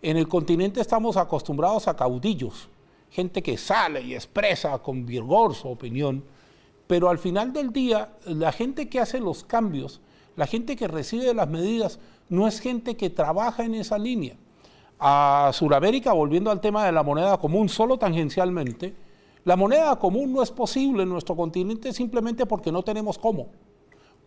En 0.00 0.16
el 0.16 0.28
continente 0.28 0.80
estamos 0.80 1.18
acostumbrados 1.18 1.86
a 1.88 1.94
caudillos, 1.94 2.70
gente 3.10 3.42
que 3.42 3.58
sale 3.58 4.00
y 4.00 4.14
expresa 4.14 4.78
con 4.78 5.04
vigor 5.04 5.54
su 5.54 5.68
opinión, 5.68 6.24
pero 6.86 7.10
al 7.10 7.18
final 7.18 7.52
del 7.52 7.70
día 7.70 8.16
la 8.24 8.50
gente 8.50 8.88
que 8.88 8.98
hace 8.98 9.20
los 9.20 9.44
cambios, 9.44 10.00
la 10.36 10.46
gente 10.46 10.74
que 10.74 10.88
recibe 10.88 11.34
las 11.34 11.50
medidas, 11.50 11.98
no 12.30 12.48
es 12.48 12.60
gente 12.60 12.96
que 12.96 13.10
trabaja 13.10 13.64
en 13.64 13.74
esa 13.74 13.98
línea 13.98 14.36
a 15.04 15.50
Sudamérica, 15.52 16.12
volviendo 16.12 16.48
al 16.48 16.60
tema 16.60 16.86
de 16.86 16.92
la 16.92 17.02
moneda 17.02 17.36
común, 17.36 17.68
solo 17.68 17.98
tangencialmente, 17.98 18.94
la 19.42 19.56
moneda 19.56 19.98
común 19.98 20.32
no 20.32 20.44
es 20.44 20.52
posible 20.52 21.02
en 21.02 21.08
nuestro 21.08 21.34
continente 21.34 21.92
simplemente 21.92 22.46
porque 22.46 22.70
no 22.70 22.84
tenemos 22.84 23.18
cómo. 23.18 23.48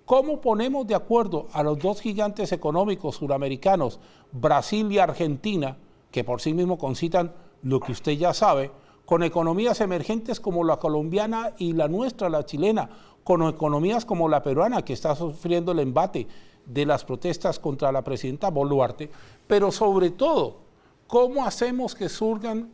¿Cómo 0.04 0.42
ponemos 0.42 0.86
de 0.86 0.94
acuerdo 0.94 1.48
a 1.54 1.64
los 1.64 1.80
dos 1.80 2.02
gigantes 2.02 2.52
económicos 2.52 3.16
suramericanos, 3.16 4.02
Brasil 4.34 4.92
y 4.92 5.00
Argentina, 5.00 5.78
que 6.12 6.26
por 6.26 6.42
sí 6.42 6.54
mismos 6.54 6.78
concitan 6.78 7.34
lo 7.64 7.80
que 7.80 7.94
usted 7.94 8.12
ya 8.12 8.34
sabe, 8.34 8.70
con 9.06 9.24
economías 9.24 9.80
emergentes 9.80 10.42
como 10.42 10.66
la 10.66 10.76
colombiana 10.76 11.54
y 11.58 11.72
la 11.72 11.88
nuestra, 11.88 12.28
la 12.28 12.46
chilena, 12.46 12.90
con 13.24 13.48
economías 13.48 14.04
como 14.04 14.28
la 14.28 14.44
peruana, 14.44 14.84
que 14.84 14.92
está 14.92 15.16
sufriendo 15.16 15.72
el 15.72 15.80
embate 15.80 16.28
de 16.66 16.86
las 16.86 17.06
protestas 17.06 17.60
contra 17.60 17.94
la 17.94 18.04
presidenta 18.04 18.50
Boluarte, 18.50 19.10
pero 19.48 19.72
sobre 19.72 20.10
todo 20.10 20.65
¿Cómo 21.08 21.46
hacemos 21.46 21.94
que 21.94 22.10
surjan, 22.10 22.72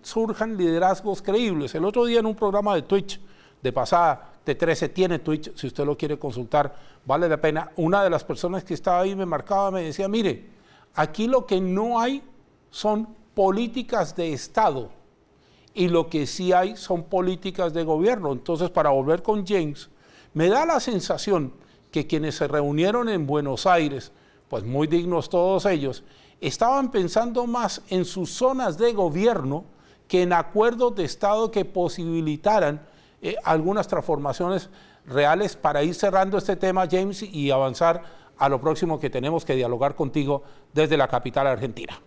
liderazgos 0.58 1.22
creíbles? 1.22 1.76
El 1.76 1.84
otro 1.84 2.06
día 2.06 2.22
en 2.22 2.26
un 2.26 2.36
programa 2.36 2.74
de 2.76 2.84
Twitch, 2.84 3.20
de 3.62 3.74
pasada, 3.74 4.36
T13 4.46 4.94
tiene 4.94 5.20
Twitch, 5.20 5.54
si 5.56 5.68
usted 5.68 5.86
lo 5.86 5.98
quiere 5.98 6.18
consultar, 6.18 6.74
vale 7.06 7.28
la 7.28 7.42
pena. 7.42 7.72
Una 7.76 8.04
de 8.04 8.10
las 8.10 8.24
personas 8.24 8.64
que 8.64 8.74
estaba 8.74 9.02
ahí 9.02 9.16
me 9.16 9.26
marcaba, 9.26 9.70
me 9.70 9.84
decía, 9.84 10.08
mire, 10.08 10.50
aquí 10.96 11.28
lo 11.28 11.46
que 11.46 11.60
no 11.60 12.00
hay 12.00 12.24
son 12.70 13.16
políticas 13.34 14.16
de 14.16 14.32
Estado 14.32 14.90
y 15.74 15.90
lo 15.90 16.10
que 16.10 16.26
sí 16.26 16.54
hay 16.54 16.78
son 16.78 17.04
políticas 17.04 17.74
de 17.74 17.84
gobierno. 17.84 18.32
Entonces, 18.32 18.70
para 18.70 18.92
volver 18.92 19.24
con 19.24 19.46
James, 19.46 19.90
me 20.34 20.48
da 20.48 20.66
la 20.66 20.80
sensación 20.80 21.54
que 21.92 22.08
quienes 22.08 22.36
se 22.36 22.48
reunieron 22.48 23.10
en 23.10 23.28
Buenos 23.28 23.68
Aires, 23.68 24.14
pues 24.52 24.66
muy 24.66 24.86
dignos 24.86 25.30
todos 25.30 25.66
ellos, 25.66 26.04
estaban 26.42 26.92
pensando 26.92 27.48
más 27.48 27.82
en 27.88 28.04
sus 28.04 28.32
zonas 28.32 28.78
de 28.78 28.92
gobierno 28.92 29.64
que 30.10 30.24
en 30.24 30.34
acuerdos 30.34 30.94
de 30.94 31.06
Estado 31.06 31.50
que 31.52 31.64
posibilitaran 31.64 32.86
eh, 33.22 33.38
algunas 33.46 33.88
transformaciones 33.88 34.70
reales 35.06 35.56
para 35.56 35.84
ir 35.84 35.96
cerrando 35.96 36.38
este 36.38 36.58
tema, 36.58 36.86
James, 36.92 37.24
y 37.24 37.50
avanzar 37.50 38.04
a 38.38 38.50
lo 38.50 38.60
próximo 38.60 39.00
que 39.00 39.10
tenemos 39.10 39.46
que 39.46 39.56
dialogar 39.56 39.96
contigo 39.96 40.44
desde 40.74 40.98
la 40.98 41.08
capital 41.08 41.48
argentina. 41.48 41.98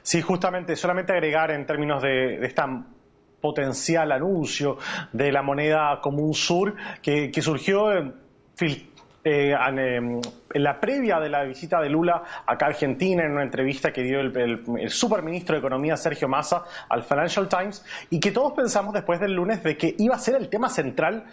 Sí, 0.00 0.22
justamente, 0.22 0.76
solamente 0.76 1.12
agregar 1.12 1.50
en 1.50 1.66
términos 1.66 2.02
de, 2.02 2.38
de 2.38 2.46
este 2.46 2.62
potencial 3.40 4.12
anuncio 4.12 4.78
de 5.12 5.32
la 5.32 5.42
moneda 5.42 6.00
común 6.00 6.34
sur 6.34 6.74
que, 7.02 7.30
que 7.30 7.42
surgió 7.42 7.92
eh, 7.92 8.12
em, 9.22 10.20
en, 10.54 10.62
la 10.62 10.80
previa 10.80 11.20
de 11.20 11.28
la 11.28 11.44
visita 11.44 11.80
de 11.80 11.88
Lula 11.88 12.22
acá 12.46 12.66
a 12.66 12.68
Argentina, 12.70 13.24
en 13.24 13.32
una 13.32 13.42
entrevista 13.42 13.92
que 13.92 14.02
dio 14.02 14.20
el, 14.20 14.36
el, 14.78 14.90
superministro 14.90 15.54
de 15.54 15.60
Economía 15.60 15.96
Sergio 15.96 16.28
Massa 16.28 16.64
al 16.88 17.02
Financial 17.02 17.48
Times, 17.48 17.84
y 18.10 18.18
que 18.18 18.32
todos 18.32 18.52
pensamos 18.52 18.94
después 18.94 19.20
del 19.20 19.32
lunes 19.32 19.62
de 19.62 19.76
que 19.76 19.94
iba 19.98 20.14
a 20.14 20.18
ser 20.18 20.36
el 20.36 20.48
tema 20.48 20.68
central 20.68 21.24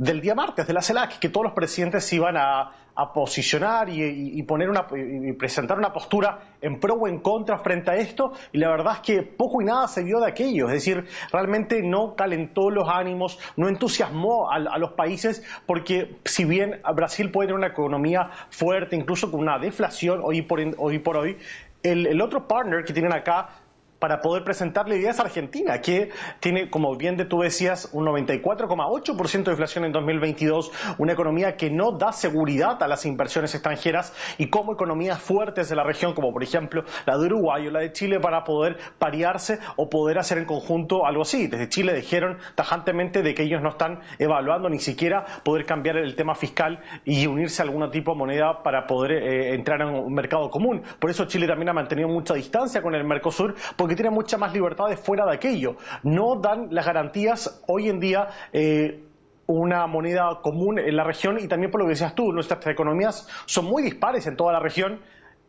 del 0.00 0.22
día 0.22 0.34
martes 0.34 0.66
de 0.66 0.72
la 0.72 0.80
CELAC, 0.80 1.18
que 1.18 1.28
todos 1.28 1.44
los 1.44 1.52
presidentes 1.52 2.10
iban 2.14 2.34
a, 2.38 2.72
posicionar 3.14 3.88
y, 3.88 4.42
poner 4.42 4.68
una, 4.68 4.86
y 4.94 5.32
presentar 5.32 5.78
una 5.78 5.90
postura 5.90 6.56
en 6.60 6.78
pro 6.78 6.94
o 6.94 7.08
en 7.08 7.20
contra 7.20 7.58
frente 7.58 7.90
a 7.90 7.96
esto, 7.96 8.32
y 8.52 8.58
la 8.58 8.68
verdad 8.68 8.94
es 8.96 9.00
que 9.00 9.22
poco 9.22 9.62
y 9.62 9.64
nada 9.64 9.88
se 9.88 10.02
vio 10.02 10.20
de 10.20 10.28
aquello, 10.28 10.66
es 10.66 10.72
decir, 10.72 11.06
realmente 11.32 11.82
no 11.82 12.14
calentó 12.14 12.68
los 12.68 12.88
ánimos, 12.90 13.38
no 13.56 13.68
entusiasmó 13.68 14.50
a, 14.50 14.78
los 14.78 14.92
países, 14.92 15.42
porque 15.64 16.18
si 16.26 16.44
bien 16.44 16.82
Brasil 16.94 17.30
puede 17.30 17.48
tener 17.48 17.58
una 17.58 17.68
economía 17.68 18.30
fuerte, 18.50 18.96
incluso 18.96 19.30
con 19.30 19.40
una 19.40 19.58
deflación 19.58 20.20
hoy 20.22 20.42
por 20.42 20.60
hoy, 20.76 20.98
por 20.98 21.16
hoy 21.16 21.38
el, 21.82 22.06
el 22.06 22.20
otro 22.20 22.46
partner 22.46 22.84
que 22.84 22.92
tienen 22.92 23.14
acá 23.14 23.59
para 24.00 24.20
poder 24.20 24.42
presentarle 24.42 24.96
ideas 24.96 25.20
a 25.20 25.24
Argentina, 25.24 25.80
que 25.80 26.10
tiene, 26.40 26.70
como 26.70 26.96
bien 26.96 27.16
de 27.16 27.26
tú 27.26 27.40
decías, 27.40 27.90
un 27.92 28.06
94,8% 28.06 29.44
de 29.44 29.50
inflación 29.52 29.84
en 29.84 29.92
2022, 29.92 30.72
una 30.98 31.12
economía 31.12 31.56
que 31.56 31.70
no 31.70 31.92
da 31.92 32.12
seguridad 32.12 32.82
a 32.82 32.88
las 32.88 33.06
inversiones 33.06 33.54
extranjeras 33.54 34.12
y 34.38 34.48
como 34.48 34.72
economías 34.72 35.20
fuertes 35.20 35.68
de 35.68 35.76
la 35.76 35.84
región, 35.84 36.14
como 36.14 36.32
por 36.32 36.42
ejemplo 36.42 36.84
la 37.06 37.18
de 37.18 37.26
Uruguay 37.26 37.66
o 37.68 37.70
la 37.70 37.80
de 37.80 37.92
Chile, 37.92 38.18
para 38.20 38.42
poder 38.42 38.78
parearse 38.98 39.58
o 39.76 39.88
poder 39.88 40.18
hacer 40.18 40.38
en 40.38 40.46
conjunto 40.46 41.06
algo 41.06 41.22
así. 41.22 41.46
Desde 41.46 41.68
Chile 41.68 41.94
dijeron 41.94 42.38
tajantemente 42.54 43.22
de 43.22 43.34
que 43.34 43.42
ellos 43.42 43.62
no 43.62 43.70
están 43.70 44.00
evaluando 44.18 44.68
ni 44.70 44.78
siquiera 44.78 45.24
poder 45.44 45.66
cambiar 45.66 45.98
el 45.98 46.16
tema 46.16 46.34
fiscal 46.34 46.80
y 47.04 47.26
unirse 47.26 47.62
a 47.62 47.66
algún 47.66 47.90
tipo 47.90 48.12
de 48.12 48.18
moneda 48.18 48.62
para 48.62 48.86
poder 48.86 49.12
eh, 49.12 49.54
entrar 49.54 49.82
en 49.82 49.88
un 49.88 50.14
mercado 50.14 50.50
común. 50.50 50.82
Por 50.98 51.10
eso 51.10 51.26
Chile 51.26 51.46
también 51.46 51.68
ha 51.68 51.72
mantenido 51.74 52.08
mucha 52.08 52.34
distancia 52.34 52.80
con 52.82 52.94
el 52.94 53.04
Mercosur, 53.04 53.54
que 53.90 53.96
tienen 53.96 54.14
muchas 54.14 54.40
más 54.40 54.54
libertades 54.54 54.98
fuera 54.98 55.26
de 55.26 55.34
aquello. 55.34 55.76
No 56.02 56.40
dan 56.40 56.68
las 56.70 56.86
garantías 56.86 57.62
hoy 57.68 57.88
en 57.88 58.00
día. 58.00 58.28
Eh, 58.52 59.04
una 59.46 59.86
moneda 59.88 60.40
común 60.42 60.78
en 60.78 60.96
la 60.96 61.02
región 61.02 61.36
y 61.40 61.48
también 61.48 61.72
por 61.72 61.80
lo 61.80 61.86
que 61.86 61.90
decías 61.90 62.14
tú, 62.14 62.32
nuestras 62.32 62.64
economías 62.68 63.26
son 63.46 63.64
muy 63.64 63.82
dispares 63.82 64.28
en 64.28 64.36
toda 64.36 64.52
la 64.52 64.60
región 64.60 65.00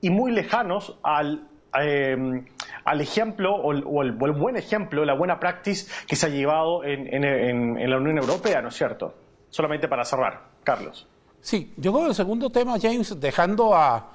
y 0.01 0.09
muy 0.09 0.31
lejanos 0.31 0.97
al, 1.03 1.47
eh, 1.79 2.15
al 2.83 3.01
ejemplo 3.01 3.53
o 3.53 4.01
el, 4.01 4.11
buen 4.13 4.57
ejemplo, 4.57 5.05
la 5.05 5.15
buena 5.15 5.39
practice 5.39 5.91
que 6.07 6.15
se 6.15 6.25
ha 6.25 6.29
llevado 6.29 6.83
en, 6.83 7.89
la 7.89 7.97
Unión 7.97 8.17
Europea, 8.17 8.61
¿no 8.61 8.69
es 8.69 8.75
cierto? 8.75 9.13
Solamente 9.49 9.87
para 9.87 10.03
cerrar, 10.03 10.49
Carlos. 10.63 11.07
Sí, 11.41 11.73
yo 11.77 11.93
creo 11.93 12.07
el 12.07 12.15
segundo 12.15 12.49
tema, 12.49 12.77
James, 12.81 13.19
dejando 13.19 13.75
a 13.75 14.11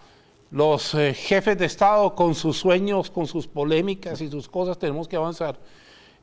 los 0.57 0.95
eh, 0.95 1.13
jefes 1.13 1.59
de 1.59 1.67
Estado 1.67 2.15
con 2.15 2.35
sus 2.35 2.57
sueños, 2.57 3.11
con 3.11 3.27
sus 3.27 3.47
polémicas 3.47 4.23
y 4.23 4.31
sus 4.31 4.49
cosas, 4.49 4.79
tenemos 4.79 5.07
que 5.07 5.17
avanzar. 5.17 5.59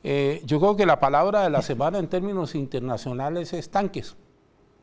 Eh, 0.02 0.42
yo 0.44 0.58
creo 0.58 0.74
que 0.74 0.84
la 0.84 0.98
palabra 0.98 1.44
de 1.44 1.50
la 1.50 1.62
semana 1.62 2.00
en 2.00 2.08
términos 2.08 2.56
internacionales 2.56 3.52
es 3.52 3.70
tanques. 3.70 4.16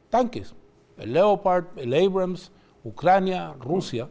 Tanques. 0.10 0.55
El 0.98 1.12
Leopard, 1.12 1.65
el 1.75 1.93
Abrams, 1.93 2.50
Ucrania, 2.86 3.53
Rusia. 3.60 4.08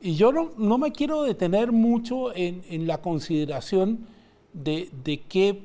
Y 0.00 0.14
yo 0.14 0.32
no, 0.32 0.78
me 0.78 0.90
quiero 0.90 1.22
detener 1.22 1.70
mucho 1.70 2.34
en, 2.34 2.86
la 2.86 3.02
consideración 3.02 4.06
de, 4.54 4.88
de 5.04 5.20
qué, 5.20 5.64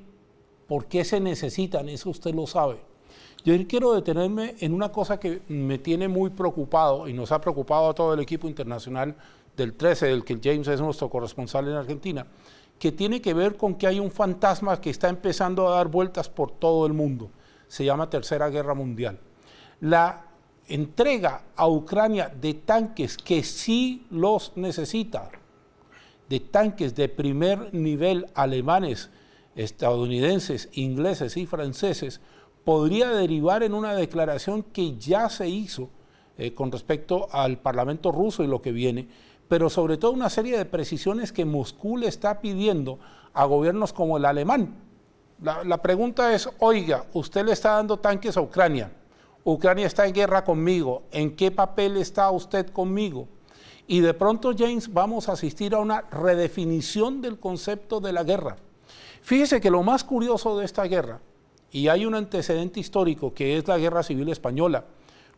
por 0.67 0.87
qué 0.87 1.05
se 1.05 1.21
necesitan, 1.21 1.87
eso 1.87 2.09
usted 2.09 2.35
lo 2.35 2.45
sabe. 2.45 2.81
Yo 3.45 3.53
quiero 3.67 3.93
detenerme 3.93 4.55
en 4.59 4.73
una 4.73 4.89
cosa 4.89 5.19
que 5.19 5.41
me 5.49 5.77
tiene 5.77 6.07
muy 6.07 6.29
preocupado 6.29 7.09
y 7.09 7.13
nos 7.13 7.31
ha 7.33 7.41
preocupado 7.41 7.89
a 7.89 7.93
todo 7.93 8.13
el 8.13 8.21
equipo 8.21 8.47
internacional 8.47 9.15
del 9.57 9.73
13, 9.73 10.07
del 10.07 10.23
que 10.23 10.39
James 10.41 10.67
es 10.69 10.79
nuestro 10.79 11.09
corresponsal 11.09 11.67
en 11.67 11.73
Argentina, 11.73 12.25
que 12.79 12.93
tiene 12.93 13.21
que 13.21 13.33
ver 13.33 13.57
con 13.57 13.75
que 13.75 13.85
hay 13.85 13.99
un 13.99 14.11
fantasma 14.11 14.79
que 14.79 14.89
está 14.89 15.09
empezando 15.09 15.67
a 15.67 15.75
dar 15.75 15.89
vueltas 15.89 16.29
por 16.29 16.51
todo 16.51 16.85
el 16.85 16.93
mundo. 16.93 17.31
Se 17.67 17.83
llama 17.83 18.09
Tercera 18.09 18.49
Guerra 18.49 18.75
Mundial. 18.75 19.19
La 19.81 20.25
entrega 20.69 21.43
a 21.57 21.67
Ucrania 21.67 22.29
de 22.29 22.53
tanques 22.53 23.17
que 23.17 23.43
sí 23.43 24.07
los 24.09 24.53
necesita, 24.55 25.29
de 26.29 26.39
tanques 26.39 26.95
de 26.95 27.09
primer 27.09 27.73
nivel 27.73 28.27
alemanes, 28.35 29.09
estadounidenses, 29.55 30.69
ingleses 30.71 31.35
y 31.35 31.45
franceses, 31.45 32.21
podría 32.63 33.09
derivar 33.09 33.63
en 33.63 33.73
una 33.73 33.93
declaración 33.95 34.63
que 34.63 34.97
ya 34.97 35.29
se 35.29 35.49
hizo 35.49 35.89
eh, 36.37 36.53
con 36.53 36.71
respecto 36.71 37.27
al 37.31 37.59
Parlamento 37.59 38.11
ruso 38.11 38.43
y 38.43 38.47
lo 38.47 38.61
que 38.61 38.71
viene, 38.71 39.07
pero 39.47 39.69
sobre 39.69 39.97
todo 39.97 40.11
una 40.11 40.29
serie 40.29 40.57
de 40.57 40.65
precisiones 40.65 41.31
que 41.31 41.45
Moscú 41.45 41.97
le 41.97 42.07
está 42.07 42.41
pidiendo 42.41 42.99
a 43.33 43.45
gobiernos 43.45 43.93
como 43.93 44.17
el 44.17 44.25
alemán. 44.25 44.75
La, 45.41 45.63
la 45.63 45.81
pregunta 45.81 46.33
es, 46.33 46.49
oiga, 46.59 47.05
usted 47.13 47.45
le 47.45 47.51
está 47.51 47.71
dando 47.71 47.97
tanques 47.97 48.37
a 48.37 48.41
Ucrania, 48.41 48.91
Ucrania 49.43 49.87
está 49.87 50.07
en 50.07 50.13
guerra 50.13 50.43
conmigo, 50.43 51.03
¿en 51.11 51.35
qué 51.35 51.51
papel 51.51 51.97
está 51.97 52.31
usted 52.31 52.67
conmigo? 52.67 53.27
Y 53.85 53.99
de 53.99 54.13
pronto, 54.13 54.53
James, 54.57 54.91
vamos 54.91 55.27
a 55.27 55.33
asistir 55.33 55.75
a 55.75 55.79
una 55.79 56.01
redefinición 56.09 57.21
del 57.21 57.37
concepto 57.37 57.99
de 57.99 58.13
la 58.13 58.23
guerra. 58.23 58.55
Fíjese 59.21 59.59
que 59.59 59.69
lo 59.69 59.83
más 59.83 60.05
curioso 60.05 60.57
de 60.57 60.65
esta 60.65 60.83
guerra, 60.83 61.19
y 61.73 61.87
hay 61.87 62.05
un 62.05 62.13
antecedente 62.13 62.79
histórico 62.79 63.33
que 63.33 63.57
es 63.57 63.67
la 63.67 63.79
Guerra 63.79 64.03
Civil 64.03 64.29
Española, 64.29 64.85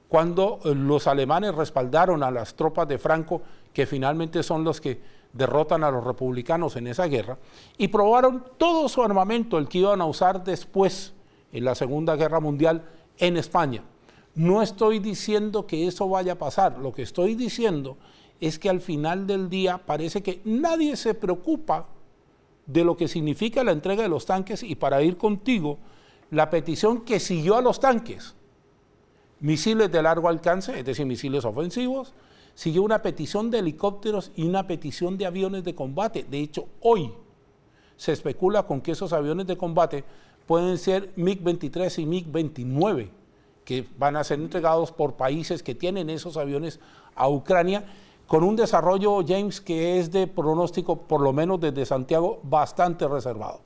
cuando 0.10 0.60
eh, 0.66 0.76
los 0.76 1.08
alemanes 1.08 1.56
respaldaron 1.56 2.22
a 2.24 2.30
las 2.30 2.56
tropas 2.56 2.88
de 2.88 3.00
Franco, 3.00 3.42
que 3.74 3.86
finalmente 3.86 4.44
son 4.44 4.64
los 4.66 4.82
que 4.82 5.00
derrotan 5.32 5.84
a 5.84 5.92
los 5.92 6.04
republicanos 6.04 6.76
en 6.76 6.88
esa 6.88 7.08
guerra, 7.08 7.38
y 7.78 7.88
probaron 7.88 8.44
todo 8.58 8.90
su 8.90 9.02
armamento, 9.02 9.58
el 9.58 9.70
que 9.70 9.80
iban 9.80 10.02
a 10.02 10.06
usar 10.06 10.44
después 10.44 11.14
en 11.54 11.64
la 11.64 11.74
Segunda 11.74 12.18
Guerra 12.18 12.42
Mundial 12.42 12.84
en 13.18 13.38
España. 13.38 13.84
No 14.36 14.62
estoy 14.62 15.00
diciendo 15.00 15.66
que 15.66 15.88
eso 15.88 16.10
vaya 16.10 16.34
a 16.34 16.38
pasar, 16.38 16.78
lo 16.80 16.92
que 16.92 17.02
estoy 17.02 17.36
diciendo 17.36 17.98
es 18.42 18.60
que 18.60 18.70
al 18.70 18.82
final 18.82 19.26
del 19.26 19.50
día 19.50 19.78
parece 19.78 20.22
que 20.22 20.42
nadie 20.44 20.98
se 20.98 21.14
preocupa 21.14 21.88
de 22.66 22.84
lo 22.84 22.98
que 22.98 23.08
significa 23.08 23.64
la 23.64 23.72
entrega 23.72 24.04
de 24.04 24.10
los 24.10 24.26
tanques 24.26 24.64
y 24.64 24.76
para 24.76 25.02
ir 25.02 25.18
contigo, 25.18 25.78
la 26.32 26.50
petición 26.50 27.02
que 27.02 27.20
siguió 27.20 27.56
a 27.56 27.62
los 27.62 27.80
tanques, 27.80 28.36
misiles 29.40 29.92
de 29.92 30.02
largo 30.02 30.30
alcance, 30.30 30.80
es 30.80 30.86
decir, 30.86 31.06
misiles 31.06 31.46
ofensivos, 31.46 32.14
siguió 32.54 32.84
una 32.84 33.02
petición 33.02 33.52
de 33.52 33.60
helicópteros 33.60 34.32
y 34.36 34.44
una 34.44 34.66
petición 34.68 35.18
de 35.18 35.26
aviones 35.26 35.64
de 35.64 35.76
combate. 35.76 36.26
De 36.30 36.40
hecho, 36.40 36.68
hoy 36.82 37.14
se 37.98 38.12
especula 38.12 38.64
con 38.64 38.82
que 38.82 38.92
esos 38.92 39.14
aviones 39.14 39.48
de 39.48 39.58
combate 39.58 40.04
pueden 40.48 40.78
ser 40.78 41.14
MiG-23 41.16 42.02
y 42.02 42.06
MiG-29 42.06 43.10
que 43.66 43.86
van 43.98 44.16
a 44.16 44.24
ser 44.24 44.40
entregados 44.40 44.92
por 44.92 45.16
países 45.16 45.64
que 45.64 45.76
tienen 45.76 46.10
esos 46.10 46.38
aviones 46.38 46.80
a 47.16 47.28
Ucrania, 47.28 47.84
con 48.28 48.44
un 48.44 48.56
desarrollo, 48.56 49.24
James, 49.28 49.60
que 49.60 50.00
es 50.00 50.12
de 50.12 50.28
pronóstico, 50.28 50.96
por 50.96 51.22
lo 51.22 51.34
menos 51.34 51.60
desde 51.60 51.86
Santiago, 51.86 52.40
bastante 52.44 53.08
reservado. 53.08 53.62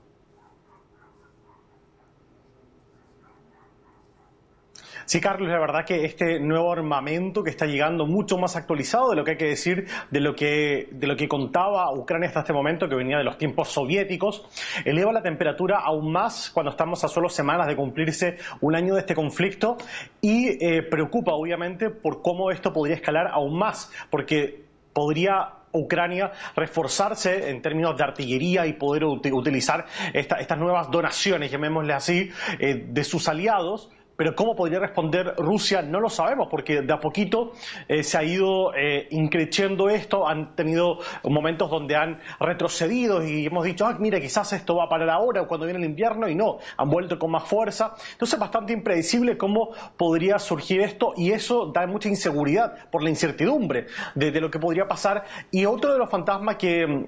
Sí, 5.10 5.20
Carlos, 5.20 5.50
la 5.50 5.58
verdad 5.58 5.86
que 5.86 6.06
este 6.06 6.40
nuevo 6.40 6.72
armamento 6.72 7.44
que 7.44 7.50
está 7.50 7.66
llegando 7.66 8.06
mucho 8.06 8.38
más 8.38 8.56
actualizado 8.56 9.10
de 9.10 9.16
lo 9.16 9.24
que 9.24 9.32
hay 9.32 9.38
que 9.38 9.48
decir, 9.48 9.88
de 10.12 10.20
lo 10.20 10.36
que, 10.36 10.88
de 10.92 11.08
lo 11.08 11.16
que 11.16 11.28
contaba 11.28 11.92
Ucrania 11.92 12.28
hasta 12.28 12.42
este 12.42 12.54
momento, 12.54 12.88
que 12.88 12.94
venía 12.94 13.18
de 13.18 13.24
los 13.24 13.40
tiempos 13.40 13.70
soviéticos, 13.70 14.46
eleva 14.86 15.12
la 15.12 15.24
temperatura 15.24 15.80
aún 15.80 16.12
más 16.12 16.52
cuando 16.52 16.70
estamos 16.70 17.04
a 17.04 17.08
solo 17.08 17.28
semanas 17.28 17.66
de 17.66 17.76
cumplirse 17.76 18.38
un 18.62 18.76
año 18.76 18.94
de 18.94 19.00
este 19.00 19.16
conflicto 19.16 19.78
y 20.22 20.64
eh, 20.64 20.84
preocupa 20.84 21.32
obviamente 21.34 21.90
por 21.90 22.22
cómo 22.22 22.52
esto 22.52 22.72
podría 22.72 22.98
escalar 22.98 23.30
aún 23.32 23.58
más, 23.58 23.92
porque 24.12 24.64
podría 24.94 25.56
Ucrania 25.72 26.34
reforzarse 26.56 27.50
en 27.50 27.64
términos 27.64 27.98
de 27.98 28.04
artillería 28.04 28.68
y 28.68 28.74
poder 28.74 29.06
utilizar 29.06 29.86
estas 30.14 30.60
nuevas 30.60 30.92
donaciones, 30.92 31.50
llamémosle 31.50 31.94
así, 31.94 32.32
eh, 32.60 32.86
de 32.88 33.04
sus 33.04 33.28
aliados 33.28 33.90
pero 34.20 34.36
cómo 34.36 34.54
podría 34.54 34.80
responder 34.80 35.34
Rusia 35.38 35.82
no 35.82 36.02
lo 36.02 36.10
sabemos, 36.10 36.50
porque 36.52 36.82
de 36.82 36.92
a 36.92 37.00
poquito 37.00 37.54
eh, 37.88 38.04
se 38.04 38.18
ha 38.18 38.24
ido 38.26 38.76
eh, 38.76 39.08
increciendo 39.12 39.88
esto, 39.88 40.28
han 40.28 40.58
tenido 40.58 40.98
momentos 41.24 41.72
donde 41.72 41.96
han 41.96 42.20
retrocedido 42.38 43.26
y 43.26 43.46
hemos 43.46 43.64
dicho, 43.64 43.86
ah, 43.86 43.96
mira, 43.98 44.20
quizás 44.20 44.52
esto 44.52 44.76
va 44.76 44.88
a 44.88 44.90
parar 44.90 45.10
ahora 45.10 45.44
o 45.44 45.48
cuando 45.48 45.66
viene 45.68 45.80
el 45.80 45.86
invierno 45.86 46.28
y 46.28 46.36
no, 46.36 46.58
han 46.76 46.90
vuelto 46.90 47.18
con 47.18 47.32
más 47.32 47.48
fuerza. 47.48 47.94
Entonces 48.12 48.34
es 48.34 48.40
bastante 48.42 48.74
impredecible 48.74 49.38
cómo 49.38 49.70
podría 49.96 50.38
surgir 50.38 50.82
esto 50.82 51.14
y 51.16 51.32
eso 51.32 51.72
da 51.74 51.88
mucha 51.88 52.10
inseguridad 52.10 52.90
por 52.92 53.02
la 53.02 53.12
incertidumbre 53.12 53.88
de, 54.16 54.32
de 54.32 54.42
lo 54.42 54.52
que 54.52 54.60
podría 54.60 54.86
pasar. 54.86 55.24
Y 55.50 55.64
otro 55.64 55.94
de 55.94 55.98
los 55.98 56.10
fantasmas 56.10 56.58
que, 56.58 57.06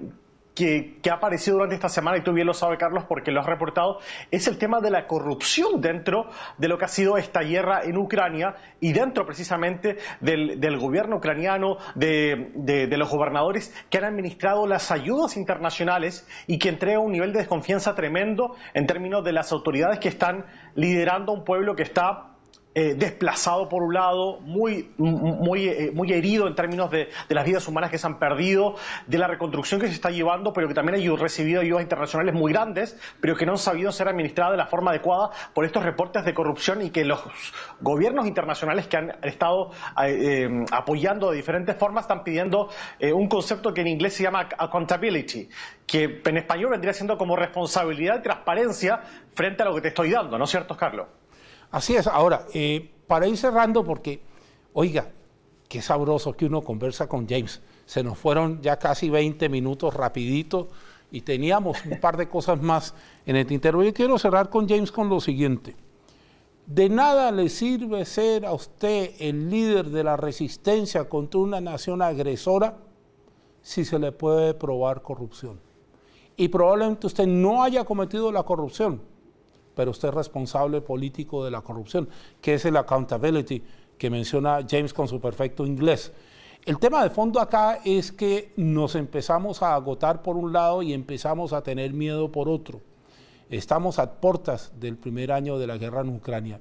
que, 0.54 1.00
ha 1.10 1.14
aparecido 1.14 1.56
durante 1.56 1.74
esta 1.74 1.88
semana, 1.88 2.18
y 2.18 2.22
tú 2.22 2.32
bien 2.32 2.46
lo 2.46 2.54
sabes, 2.54 2.78
Carlos, 2.78 3.04
porque 3.08 3.30
lo 3.30 3.40
has 3.40 3.46
reportado, 3.46 3.98
es 4.30 4.46
el 4.48 4.58
tema 4.58 4.80
de 4.80 4.90
la 4.90 5.06
corrupción 5.06 5.80
dentro 5.80 6.28
de 6.58 6.68
lo 6.68 6.78
que 6.78 6.84
ha 6.84 6.88
sido 6.88 7.16
esta 7.16 7.40
guerra 7.40 7.82
en 7.84 7.96
Ucrania 7.96 8.54
y 8.80 8.92
dentro 8.92 9.24
precisamente 9.26 9.98
del, 10.20 10.78
gobierno 10.78 11.16
ucraniano, 11.16 11.78
de, 11.94 12.88
los 12.96 13.10
gobernadores 13.10 13.74
que 13.90 13.98
han 13.98 14.04
administrado 14.04 14.66
las 14.66 14.90
ayudas 14.90 15.36
internacionales 15.36 16.26
y 16.46 16.58
que 16.58 16.68
entrega 16.68 16.98
un 16.98 17.12
nivel 17.12 17.32
de 17.32 17.40
desconfianza 17.40 17.94
tremendo 17.94 18.56
en 18.74 18.86
términos 18.86 19.24
de 19.24 19.32
las 19.32 19.52
autoridades 19.52 19.98
que 19.98 20.08
están 20.08 20.44
liderando 20.74 21.32
un 21.32 21.44
pueblo 21.44 21.74
que 21.74 21.82
está 21.82 22.31
eh, 22.74 22.94
desplazado 22.94 23.68
por 23.68 23.82
un 23.82 23.92
lado, 23.92 24.40
muy, 24.40 24.94
muy, 24.96 25.68
eh, 25.68 25.90
muy 25.92 26.10
herido 26.10 26.48
en 26.48 26.54
términos 26.54 26.90
de, 26.90 27.10
las 27.28 27.44
vidas 27.44 27.68
humanas 27.68 27.90
que 27.90 27.98
se 27.98 28.06
han 28.06 28.18
perdido, 28.18 28.76
de 29.06 29.18
la 29.18 29.26
reconstrucción 29.26 29.78
que 29.78 29.88
se 29.88 29.92
está 29.92 30.08
llevando, 30.08 30.54
pero 30.54 30.68
que 30.68 30.74
también 30.74 30.98
ha 30.98 31.16
recibido 31.16 31.60
ayudas 31.60 31.82
internacionales 31.82 32.34
muy 32.34 32.50
grandes, 32.50 32.98
pero 33.20 33.36
que 33.36 33.44
no 33.44 33.52
han 33.52 33.58
sabido 33.58 33.92
ser 33.92 34.08
administradas 34.08 34.52
de 34.52 34.56
la 34.56 34.68
forma 34.68 34.90
adecuada 34.90 35.32
por 35.52 35.66
estos 35.66 35.82
reportes 35.82 36.24
de 36.24 36.32
corrupción 36.32 36.80
y 36.80 36.88
que 36.88 37.04
los 37.04 37.22
gobiernos 37.82 38.26
internacionales 38.26 38.86
que 38.86 38.96
han 38.96 39.16
estado 39.22 39.72
eh, 40.02 40.48
apoyando 40.70 41.30
de 41.30 41.36
diferentes 41.36 41.76
formas 41.76 42.04
están 42.04 42.24
pidiendo 42.24 42.70
un 43.00 43.28
concepto 43.28 43.74
que 43.74 43.82
en 43.82 43.88
inglés 43.88 44.14
se 44.14 44.22
llama 44.22 44.48
accountability, 44.56 45.46
que 45.86 46.22
en 46.24 46.36
español 46.38 46.70
vendría 46.70 46.94
siendo 46.94 47.18
como 47.18 47.36
responsabilidad 47.36 48.20
y 48.20 48.22
transparencia 48.22 49.02
frente 49.34 49.62
a 49.62 49.66
lo 49.66 49.74
que 49.74 49.82
te 49.82 49.88
estoy 49.88 50.10
dando, 50.10 50.38
¿no 50.38 50.44
es 50.44 50.50
cierto, 50.50 50.74
Carlos? 50.74 51.06
Así 51.72 51.96
es. 51.96 52.06
Ahora, 52.06 52.46
eh, 52.54 52.90
para 53.06 53.26
ir 53.26 53.36
cerrando, 53.36 53.82
porque, 53.82 54.20
oiga, 54.74 55.10
qué 55.68 55.82
sabroso 55.82 56.34
que 56.34 56.46
uno 56.46 56.62
conversa 56.62 57.08
con 57.08 57.26
James. 57.26 57.60
Se 57.86 58.04
nos 58.04 58.18
fueron 58.18 58.60
ya 58.62 58.78
casi 58.78 59.10
20 59.10 59.48
minutos 59.48 59.94
rapidito 59.94 60.68
y 61.10 61.22
teníamos 61.22 61.84
un 61.84 61.98
par 61.98 62.16
de 62.16 62.28
cosas 62.28 62.60
más 62.60 62.94
en 63.26 63.36
el 63.36 63.46
tintero. 63.46 63.82
Yo 63.82 63.92
quiero 63.92 64.18
cerrar 64.18 64.50
con 64.50 64.68
James 64.68 64.92
con 64.92 65.08
lo 65.08 65.20
siguiente. 65.20 65.74
De 66.66 66.88
nada 66.88 67.32
le 67.32 67.48
sirve 67.48 68.04
ser 68.04 68.46
a 68.46 68.52
usted 68.52 69.12
el 69.18 69.50
líder 69.50 69.86
de 69.86 70.04
la 70.04 70.16
resistencia 70.16 71.08
contra 71.08 71.40
una 71.40 71.60
nación 71.60 72.02
agresora 72.02 72.76
si 73.62 73.84
se 73.84 73.98
le 73.98 74.12
puede 74.12 74.54
probar 74.54 75.02
corrupción. 75.02 75.58
Y 76.36 76.48
probablemente 76.48 77.06
usted 77.06 77.26
no 77.26 77.62
haya 77.62 77.84
cometido 77.84 78.30
la 78.30 78.42
corrupción, 78.42 79.00
pero 79.74 79.90
usted 79.90 80.08
es 80.08 80.14
responsable 80.14 80.80
político 80.80 81.44
de 81.44 81.50
la 81.50 81.62
corrupción, 81.62 82.08
que 82.40 82.54
es 82.54 82.64
el 82.64 82.76
accountability 82.76 83.62
que 83.98 84.10
menciona 84.10 84.66
James 84.68 84.92
con 84.92 85.08
su 85.08 85.20
perfecto 85.20 85.64
inglés. 85.66 86.12
El 86.64 86.78
tema 86.78 87.02
de 87.02 87.10
fondo 87.10 87.40
acá 87.40 87.80
es 87.84 88.12
que 88.12 88.52
nos 88.56 88.94
empezamos 88.94 89.62
a 89.62 89.74
agotar 89.74 90.22
por 90.22 90.36
un 90.36 90.52
lado 90.52 90.82
y 90.82 90.92
empezamos 90.92 91.52
a 91.52 91.62
tener 91.62 91.92
miedo 91.92 92.30
por 92.30 92.48
otro. 92.48 92.80
Estamos 93.50 93.98
a 93.98 94.12
puertas 94.20 94.72
del 94.78 94.96
primer 94.96 95.32
año 95.32 95.58
de 95.58 95.66
la 95.66 95.76
guerra 95.76 96.02
en 96.02 96.10
Ucrania 96.10 96.60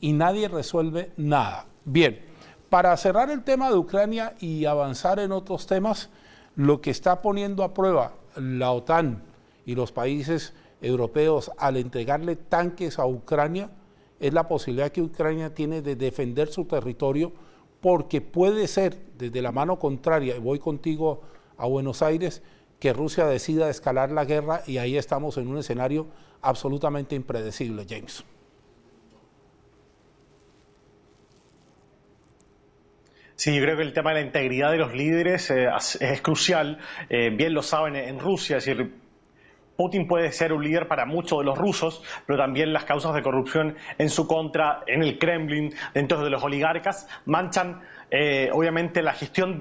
y 0.00 0.12
nadie 0.12 0.48
resuelve 0.48 1.12
nada. 1.16 1.66
Bien, 1.84 2.20
Para 2.68 2.96
cerrar 2.96 3.30
el 3.30 3.44
tema 3.44 3.68
de 3.68 3.76
Ucrania 3.76 4.34
y 4.40 4.64
avanzar 4.64 5.18
en 5.18 5.30
otros 5.30 5.66
temas, 5.66 6.08
lo 6.56 6.80
que 6.80 6.90
está 6.90 7.20
poniendo 7.20 7.64
a 7.64 7.74
prueba 7.74 8.14
la 8.36 8.72
OTAN 8.72 9.22
y 9.66 9.74
los 9.74 9.92
países 9.92 10.54
europeos 10.82 11.50
al 11.56 11.76
entregarle 11.76 12.36
tanques 12.36 12.98
a 12.98 13.06
Ucrania 13.06 13.70
es 14.20 14.32
la 14.32 14.46
posibilidad 14.46 14.92
que 14.92 15.02
Ucrania 15.02 15.54
tiene 15.54 15.82
de 15.82 15.96
defender 15.96 16.48
su 16.48 16.64
territorio 16.64 17.32
porque 17.80 18.20
puede 18.20 18.68
ser 18.68 18.96
desde 19.18 19.42
la 19.42 19.50
mano 19.50 19.78
contraria, 19.78 20.36
y 20.36 20.38
voy 20.38 20.60
contigo 20.60 21.22
a 21.56 21.66
Buenos 21.66 22.02
Aires, 22.02 22.42
que 22.78 22.92
Rusia 22.92 23.26
decida 23.26 23.68
escalar 23.68 24.12
la 24.12 24.24
guerra 24.24 24.62
y 24.66 24.78
ahí 24.78 24.96
estamos 24.96 25.36
en 25.38 25.48
un 25.48 25.58
escenario 25.58 26.06
absolutamente 26.40 27.16
impredecible, 27.16 27.84
James. 27.88 28.24
Sí, 33.34 33.52
yo 33.52 33.60
creo 33.60 33.76
que 33.76 33.82
el 33.82 33.92
tema 33.92 34.10
de 34.10 34.20
la 34.20 34.26
integridad 34.26 34.70
de 34.70 34.78
los 34.78 34.94
líderes 34.94 35.50
eh, 35.50 35.66
es, 35.98 36.22
crucial. 36.22 36.78
Eh, 37.08 37.30
bien 37.30 37.54
lo 37.54 37.62
saben 37.62 37.96
en 37.96 38.20
Rusia, 38.20 38.58
es 38.58 38.66
decir, 38.66 39.01
Putin 39.76 40.06
puede 40.06 40.32
ser 40.32 40.52
un 40.52 40.62
líder 40.62 40.88
para 40.88 41.06
muchos 41.06 41.38
de 41.38 41.44
los 41.44 41.58
rusos, 41.58 42.02
pero 42.26 42.38
también 42.38 42.72
las 42.72 42.84
causas 42.84 43.14
de 43.14 43.22
corrupción 43.22 43.76
en 43.98 44.10
su 44.10 44.26
contra, 44.26 44.82
en 44.86 45.02
el 45.02 45.18
Kremlin, 45.18 45.74
dentro 45.94 46.22
de 46.22 46.30
los 46.30 46.42
oligarcas, 46.42 47.08
manchan 47.24 47.80
eh, 48.14 48.50
obviamente 48.52 49.00
la 49.00 49.14
gestión 49.14 49.58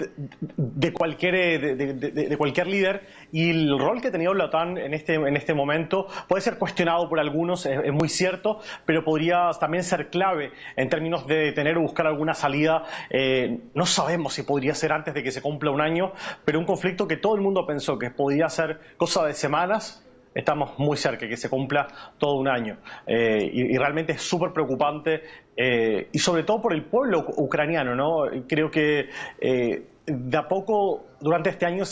de, 0.58 0.92
cualquier, 0.92 1.78
de, 1.78 2.38
cualquier 2.38 2.68
líder 2.68 3.08
y 3.32 3.50
el 3.50 3.80
rol 3.80 4.02
que 4.02 4.10
ha 4.10 4.12
tenido 4.12 4.34
la 4.34 4.46
OTAN 4.46 4.78
en 4.78 4.94
este, 4.94 5.14
en 5.14 5.38
este 5.38 5.54
momento 5.54 6.08
puede 6.28 6.42
ser 6.42 6.58
cuestionado 6.58 7.08
por 7.08 7.22
algunos, 7.22 7.66
es, 7.66 7.94
muy 7.94 8.10
cierto, 8.10 8.60
pero 8.86 9.06
podría 9.06 9.52
también 9.58 9.86
ser 9.86 10.10
clave 10.10 10.52
en 10.76 10.90
términos 10.90 11.26
de 11.28 11.54
tener 11.54 11.78
o 11.78 11.82
buscar 11.82 12.08
alguna 12.08 12.34
salida. 12.34 12.84
Eh, 13.10 13.62
no 13.74 13.86
sabemos 13.86 14.34
si 14.34 14.44
podría 14.44 14.76
ser 14.76 14.92
antes 14.92 15.14
de 15.14 15.24
que 15.24 15.32
se 15.32 15.42
cumpla 15.42 15.72
un 15.72 15.80
año, 15.80 16.12
pero 16.44 16.60
un 16.60 16.66
conflicto 16.66 17.08
que 17.08 17.16
todo 17.16 17.36
el 17.36 17.42
mundo 17.42 17.66
pensó 17.66 17.98
que 17.98 18.12
podía 18.12 18.50
ser 18.50 18.82
cosa 18.98 19.26
de 19.26 19.34
semanas 19.34 20.06
estamos 20.34 20.78
muy 20.80 20.98
cerca 20.98 21.28
que 21.28 21.38
se 21.38 21.50
cumpla 21.50 21.88
todo 22.18 22.36
un 22.36 22.48
año. 22.48 22.78
Eh, 23.06 23.50
y, 23.52 23.78
realmente 23.78 24.14
es 24.14 24.22
súper 24.22 24.52
preocupante, 24.54 25.24
eh, 25.56 26.10
y 26.12 26.20
sobre 26.20 26.44
todo 26.44 26.62
por 26.62 26.74
el 26.74 26.86
pueblo 26.86 27.26
ucraniano, 27.38 27.96
¿no? 27.96 28.24
Creo 28.48 28.70
que 28.72 29.10
eh, 29.40 29.88
de 30.06 30.38
a 30.38 30.48
poco 30.48 31.06
durante 31.20 31.52
este 31.52 31.66
año 31.66 31.84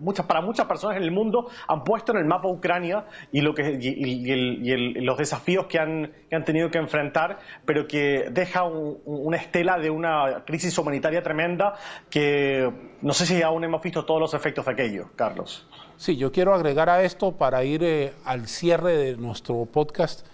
muchas, 0.00 0.26
para 0.26 0.40
muchas 0.40 0.66
personas 0.66 0.96
en 0.96 1.02
el 1.02 1.10
mundo 1.10 1.48
han 1.68 1.84
puesto 1.84 2.12
en 2.12 2.18
el 2.18 2.24
mapa 2.24 2.48
Ucrania 2.48 3.04
y, 3.30 3.42
lo 3.42 3.54
que, 3.54 3.78
y, 3.80 5.00
los 5.00 5.18
desafíos 5.18 5.66
que 5.66 5.78
han, 5.78 6.10
que 6.28 6.36
han, 6.36 6.44
tenido 6.44 6.70
que 6.70 6.78
enfrentar, 6.78 7.38
pero 7.66 7.86
que 7.86 8.28
deja 8.30 8.64
una 8.64 9.36
estela 9.36 9.78
de 9.78 9.90
una 9.90 10.44
crisis 10.46 10.76
humanitaria 10.78 11.22
tremenda 11.22 11.74
que 12.08 12.70
no 13.02 13.12
sé 13.12 13.26
si 13.26 13.42
aún 13.42 13.62
hemos 13.64 13.82
visto 13.82 14.04
todos 14.04 14.20
los 14.20 14.34
efectos 14.34 14.64
de 14.64 14.72
aquello, 14.72 15.10
Carlos. 15.16 15.68
Sí, 16.00 16.16
yo 16.16 16.32
quiero 16.32 16.54
agregar 16.54 16.88
a 16.88 17.04
esto 17.04 17.32
para 17.32 17.62
ir 17.62 17.84
eh, 17.84 18.14
al 18.24 18.48
cierre 18.48 18.96
de 18.96 19.18
nuestro 19.18 19.66
podcast 19.66 20.24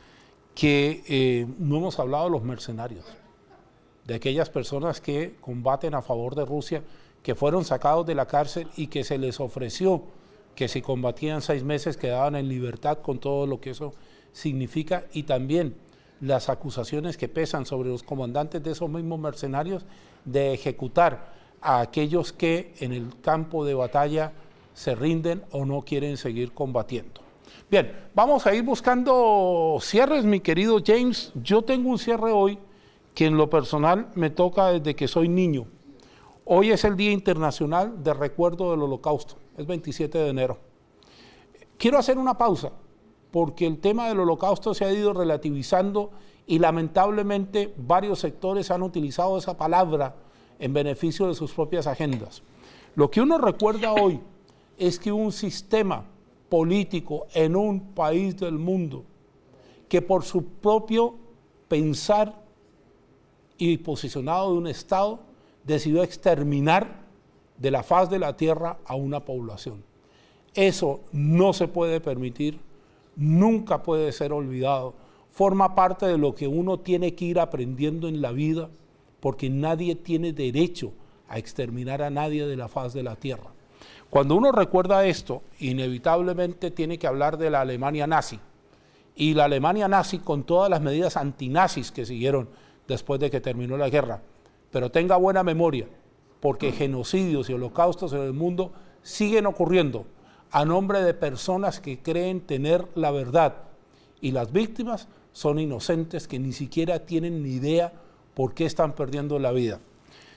que 0.54 1.02
eh, 1.08 1.44
no 1.58 1.78
hemos 1.78 1.98
hablado 1.98 2.26
de 2.26 2.30
los 2.30 2.44
mercenarios, 2.44 3.04
de 4.04 4.14
aquellas 4.14 4.48
personas 4.48 5.00
que 5.00 5.34
combaten 5.40 5.94
a 5.96 6.02
favor 6.02 6.36
de 6.36 6.44
Rusia, 6.44 6.84
que 7.20 7.34
fueron 7.34 7.64
sacados 7.64 8.06
de 8.06 8.14
la 8.14 8.26
cárcel 8.26 8.68
y 8.76 8.86
que 8.86 9.02
se 9.02 9.18
les 9.18 9.40
ofreció 9.40 10.04
que 10.54 10.68
si 10.68 10.82
combatían 10.82 11.42
seis 11.42 11.64
meses 11.64 11.96
quedaban 11.96 12.36
en 12.36 12.48
libertad 12.48 12.98
con 12.98 13.18
todo 13.18 13.44
lo 13.48 13.60
que 13.60 13.70
eso 13.70 13.92
significa 14.30 15.06
y 15.14 15.24
también 15.24 15.74
las 16.20 16.48
acusaciones 16.48 17.16
que 17.16 17.26
pesan 17.26 17.66
sobre 17.66 17.88
los 17.88 18.04
comandantes 18.04 18.62
de 18.62 18.70
esos 18.70 18.88
mismos 18.88 19.18
mercenarios 19.18 19.84
de 20.24 20.54
ejecutar 20.54 21.34
a 21.60 21.80
aquellos 21.80 22.32
que 22.32 22.72
en 22.78 22.92
el 22.92 23.20
campo 23.20 23.64
de 23.64 23.74
batalla 23.74 24.32
se 24.76 24.94
rinden 24.94 25.42
o 25.52 25.64
no 25.64 25.80
quieren 25.80 26.18
seguir 26.18 26.52
combatiendo. 26.52 27.22
Bien, 27.70 28.10
vamos 28.14 28.46
a 28.46 28.54
ir 28.54 28.62
buscando 28.62 29.78
cierres, 29.80 30.24
mi 30.24 30.40
querido 30.40 30.80
James. 30.84 31.32
Yo 31.42 31.62
tengo 31.62 31.88
un 31.88 31.98
cierre 31.98 32.30
hoy 32.30 32.58
que 33.14 33.24
en 33.24 33.38
lo 33.38 33.48
personal 33.48 34.10
me 34.14 34.28
toca 34.28 34.72
desde 34.72 34.94
que 34.94 35.08
soy 35.08 35.28
niño. 35.28 35.66
Hoy 36.44 36.72
es 36.72 36.84
el 36.84 36.94
Día 36.94 37.10
Internacional 37.10 38.04
de 38.04 38.12
Recuerdo 38.12 38.70
del 38.70 38.82
Holocausto, 38.82 39.36
es 39.56 39.66
27 39.66 40.18
de 40.18 40.28
enero. 40.28 40.58
Quiero 41.78 41.98
hacer 41.98 42.18
una 42.18 42.36
pausa 42.36 42.70
porque 43.30 43.66
el 43.66 43.78
tema 43.78 44.08
del 44.08 44.20
holocausto 44.20 44.74
se 44.74 44.84
ha 44.84 44.92
ido 44.92 45.14
relativizando 45.14 46.10
y 46.46 46.58
lamentablemente 46.58 47.72
varios 47.78 48.18
sectores 48.18 48.70
han 48.70 48.82
utilizado 48.82 49.38
esa 49.38 49.56
palabra 49.56 50.16
en 50.58 50.74
beneficio 50.74 51.28
de 51.28 51.34
sus 51.34 51.52
propias 51.52 51.86
agendas. 51.86 52.42
Lo 52.94 53.10
que 53.10 53.22
uno 53.22 53.38
recuerda 53.38 53.92
hoy 53.92 54.20
es 54.78 54.98
que 54.98 55.12
un 55.12 55.32
sistema 55.32 56.04
político 56.48 57.26
en 57.34 57.56
un 57.56 57.80
país 57.80 58.36
del 58.36 58.58
mundo 58.58 59.04
que 59.88 60.02
por 60.02 60.24
su 60.24 60.44
propio 60.44 61.14
pensar 61.68 62.42
y 63.58 63.78
posicionado 63.78 64.52
de 64.52 64.58
un 64.58 64.66
Estado 64.66 65.20
decidió 65.64 66.02
exterminar 66.02 67.04
de 67.58 67.70
la 67.70 67.82
faz 67.82 68.10
de 68.10 68.18
la 68.18 68.36
tierra 68.36 68.78
a 68.84 68.94
una 68.94 69.24
población. 69.24 69.82
Eso 70.54 71.00
no 71.12 71.52
se 71.52 71.68
puede 71.68 72.00
permitir, 72.00 72.58
nunca 73.14 73.82
puede 73.82 74.12
ser 74.12 74.32
olvidado, 74.32 74.94
forma 75.30 75.74
parte 75.74 76.06
de 76.06 76.18
lo 76.18 76.34
que 76.34 76.48
uno 76.48 76.78
tiene 76.78 77.14
que 77.14 77.26
ir 77.26 77.38
aprendiendo 77.38 78.08
en 78.08 78.22
la 78.22 78.32
vida, 78.32 78.70
porque 79.20 79.50
nadie 79.50 79.94
tiene 79.94 80.32
derecho 80.32 80.92
a 81.28 81.38
exterminar 81.38 82.02
a 82.02 82.10
nadie 82.10 82.46
de 82.46 82.56
la 82.56 82.68
faz 82.68 82.94
de 82.94 83.02
la 83.02 83.16
tierra. 83.16 83.55
Cuando 84.10 84.36
uno 84.36 84.52
recuerda 84.52 85.04
esto, 85.06 85.42
inevitablemente 85.58 86.70
tiene 86.70 86.98
que 86.98 87.06
hablar 87.06 87.38
de 87.38 87.50
la 87.50 87.60
Alemania 87.60 88.06
nazi. 88.06 88.38
Y 89.14 89.34
la 89.34 89.44
Alemania 89.44 89.88
nazi 89.88 90.18
con 90.18 90.44
todas 90.44 90.70
las 90.70 90.80
medidas 90.80 91.16
antinazis 91.16 91.90
que 91.90 92.06
siguieron 92.06 92.48
después 92.86 93.18
de 93.20 93.30
que 93.30 93.40
terminó 93.40 93.76
la 93.76 93.88
guerra. 93.88 94.20
Pero 94.70 94.90
tenga 94.90 95.16
buena 95.16 95.42
memoria, 95.42 95.86
porque 96.40 96.72
genocidios 96.72 97.48
y 97.48 97.54
holocaustos 97.54 98.12
en 98.12 98.20
el 98.20 98.32
mundo 98.32 98.72
siguen 99.02 99.46
ocurriendo 99.46 100.06
a 100.50 100.64
nombre 100.64 101.02
de 101.02 101.14
personas 101.14 101.80
que 101.80 102.00
creen 102.00 102.40
tener 102.40 102.86
la 102.94 103.10
verdad. 103.10 103.54
Y 104.20 104.32
las 104.32 104.52
víctimas 104.52 105.08
son 105.32 105.58
inocentes 105.58 106.28
que 106.28 106.38
ni 106.38 106.52
siquiera 106.52 107.00
tienen 107.06 107.42
ni 107.42 107.50
idea 107.50 107.92
por 108.34 108.54
qué 108.54 108.66
están 108.66 108.94
perdiendo 108.94 109.38
la 109.38 109.52
vida. 109.52 109.80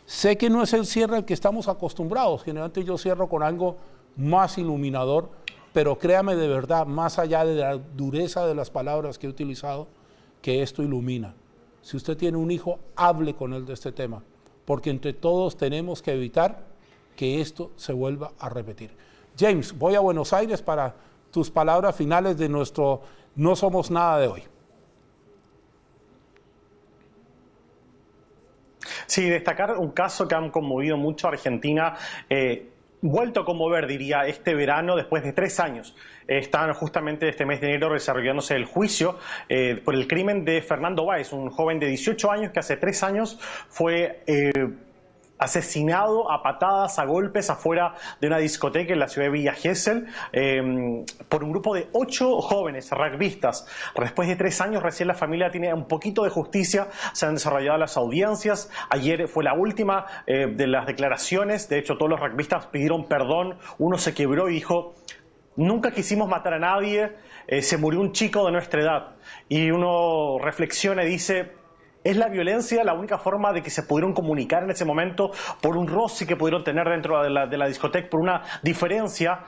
Sé 0.10 0.40
que 0.40 0.50
no 0.50 0.64
es 0.64 0.74
el 0.74 0.88
cierre 0.88 1.18
al 1.18 1.24
que 1.24 1.36
estamos 1.36 1.68
acostumbrados, 1.68 2.44
generalmente 2.44 2.84
yo 2.84 2.98
cierro 2.98 3.30
con 3.30 3.44
algo 3.44 3.78
más 4.16 4.58
iluminador, 4.58 5.30
pero 5.72 6.00
créame 6.00 6.36
de 6.36 6.48
verdad, 6.48 6.88
más 6.88 7.20
allá 7.20 7.46
de 7.46 7.54
la 7.54 7.78
dureza 7.78 8.48
de 8.48 8.56
las 8.56 8.72
palabras 8.72 9.20
que 9.20 9.28
he 9.28 9.30
utilizado, 9.30 9.88
que 10.42 10.64
esto 10.64 10.82
ilumina. 10.82 11.36
Si 11.84 11.96
usted 11.96 12.18
tiene 12.18 12.38
un 12.38 12.50
hijo, 12.50 12.80
hable 12.96 13.36
con 13.36 13.54
él 13.54 13.68
de 13.68 13.74
este 13.74 13.92
tema, 13.92 14.24
porque 14.66 14.90
entre 14.90 15.14
todos 15.14 15.56
tenemos 15.58 16.02
que 16.02 16.14
evitar 16.14 16.66
que 17.16 17.40
esto 17.40 17.70
se 17.76 17.94
vuelva 17.94 18.32
a 18.40 18.50
repetir. 18.50 18.90
James, 19.38 19.78
voy 19.78 19.94
a 19.94 20.00
Buenos 20.00 20.34
Aires 20.34 20.64
para 20.64 20.96
tus 21.30 21.52
palabras 21.52 21.96
finales 21.96 22.36
de 22.36 22.50
nuestro 22.50 23.02
No 23.36 23.56
Somos 23.56 23.92
Nada 23.92 24.18
de 24.18 24.28
hoy. 24.28 24.42
Sí, 29.10 29.28
destacar 29.28 29.76
un 29.76 29.90
caso 29.90 30.28
que 30.28 30.36
han 30.36 30.52
conmovido 30.52 30.96
mucho 30.96 31.28
a 31.28 31.32
Argentina. 31.32 31.96
Eh, 32.30 32.70
vuelto 33.02 33.42
a 33.42 33.46
conmover, 33.46 33.88
diría, 33.88 34.28
este 34.28 34.54
verano, 34.54 34.96
después 34.96 35.24
de 35.24 35.34
tres 35.34 35.60
años. 35.60 35.96
están 36.28 36.74
justamente 36.74 37.28
este 37.28 37.44
mes 37.44 37.60
de 37.60 37.70
enero 37.70 37.92
desarrollándose 37.92 38.56
el 38.56 38.66
juicio 38.66 39.18
eh, 39.50 39.82
por 39.84 39.96
el 39.96 40.08
crimen 40.08 40.46
de 40.46 40.62
Fernando 40.62 41.06
Báez, 41.06 41.34
un 41.34 41.50
joven 41.50 41.80
de 41.80 41.88
18 41.88 42.32
años 42.32 42.52
que 42.52 42.60
hace 42.60 42.78
tres 42.78 43.02
años 43.02 43.40
fue... 43.68 44.22
Eh, 44.28 44.52
asesinado 45.40 46.30
a 46.32 46.44
patadas, 46.44 47.00
a 47.00 47.06
golpes 47.06 47.50
afuera 47.50 47.96
de 48.20 48.28
una 48.28 48.38
discoteca 48.38 48.94
en 48.94 49.00
la 49.00 49.08
ciudad 49.08 49.28
de 49.28 49.32
Villa 49.32 49.54
Gesell 49.54 50.08
em, 50.34 51.06
por 51.30 51.44
un 51.44 51.52
grupo 51.52 51.74
de 51.74 51.88
ocho 51.94 52.42
jóvenes 52.42 52.92
rugbyistas. 52.92 53.66
Después 53.98 54.28
de 54.28 54.36
tres 54.36 54.60
años 54.62 54.84
recién 54.84 55.08
la 55.08 55.16
familia 55.16 55.50
tiene 55.50 55.74
un 55.74 55.88
poquito 55.88 56.24
de 56.24 56.30
justicia, 56.30 56.90
se 57.14 57.26
han 57.26 57.36
desarrollado 57.36 57.78
las 57.78 57.98
audiencias. 57.98 58.70
Ayer 58.90 59.28
fue 59.28 59.44
la 59.44 59.54
última 59.54 60.06
eh, 60.28 60.48
de 60.48 60.68
las 60.68 60.86
declaraciones, 60.86 61.70
de 61.70 61.80
hecho 61.80 61.98
todos 61.98 62.10
los 62.10 62.20
rugbyistas 62.20 62.68
pidieron 62.68 63.08
perdón, 63.08 63.58
uno 63.78 63.98
se 63.98 64.14
quebró 64.14 64.50
y 64.50 64.56
dijo, 64.56 64.94
nunca 65.56 65.92
quisimos 65.92 66.28
matar 66.28 66.54
a 66.54 66.60
nadie, 66.60 67.14
eh, 67.48 67.62
se 67.62 67.78
murió 67.78 68.02
un 68.02 68.12
chico 68.12 68.46
de 68.46 68.52
nuestra 68.52 68.82
edad. 68.82 69.16
Y 69.48 69.72
uno 69.72 70.38
reflexiona 70.40 71.04
y 71.04 71.10
dice, 71.10 71.52
¿Es 72.04 72.16
la 72.16 72.30
violencia 72.30 72.84
la 72.86 72.94
única 72.94 73.18
forma 73.18 73.52
de 73.52 73.62
que 73.62 73.70
se 73.70 73.84
pudieron 73.84 74.14
comunicar 74.14 74.64
en 74.64 74.70
ese 74.70 74.86
momento 74.86 75.32
por 75.62 75.76
un 75.76 75.88
roce 75.88 76.26
que 76.26 76.38
pudieron 76.38 76.64
tener 76.64 76.88
dentro 76.88 77.22
de 77.22 77.30
la, 77.30 77.68
discoteca, 77.68 78.10
por 78.10 78.22
una 78.22 78.42
diferencia? 78.64 79.42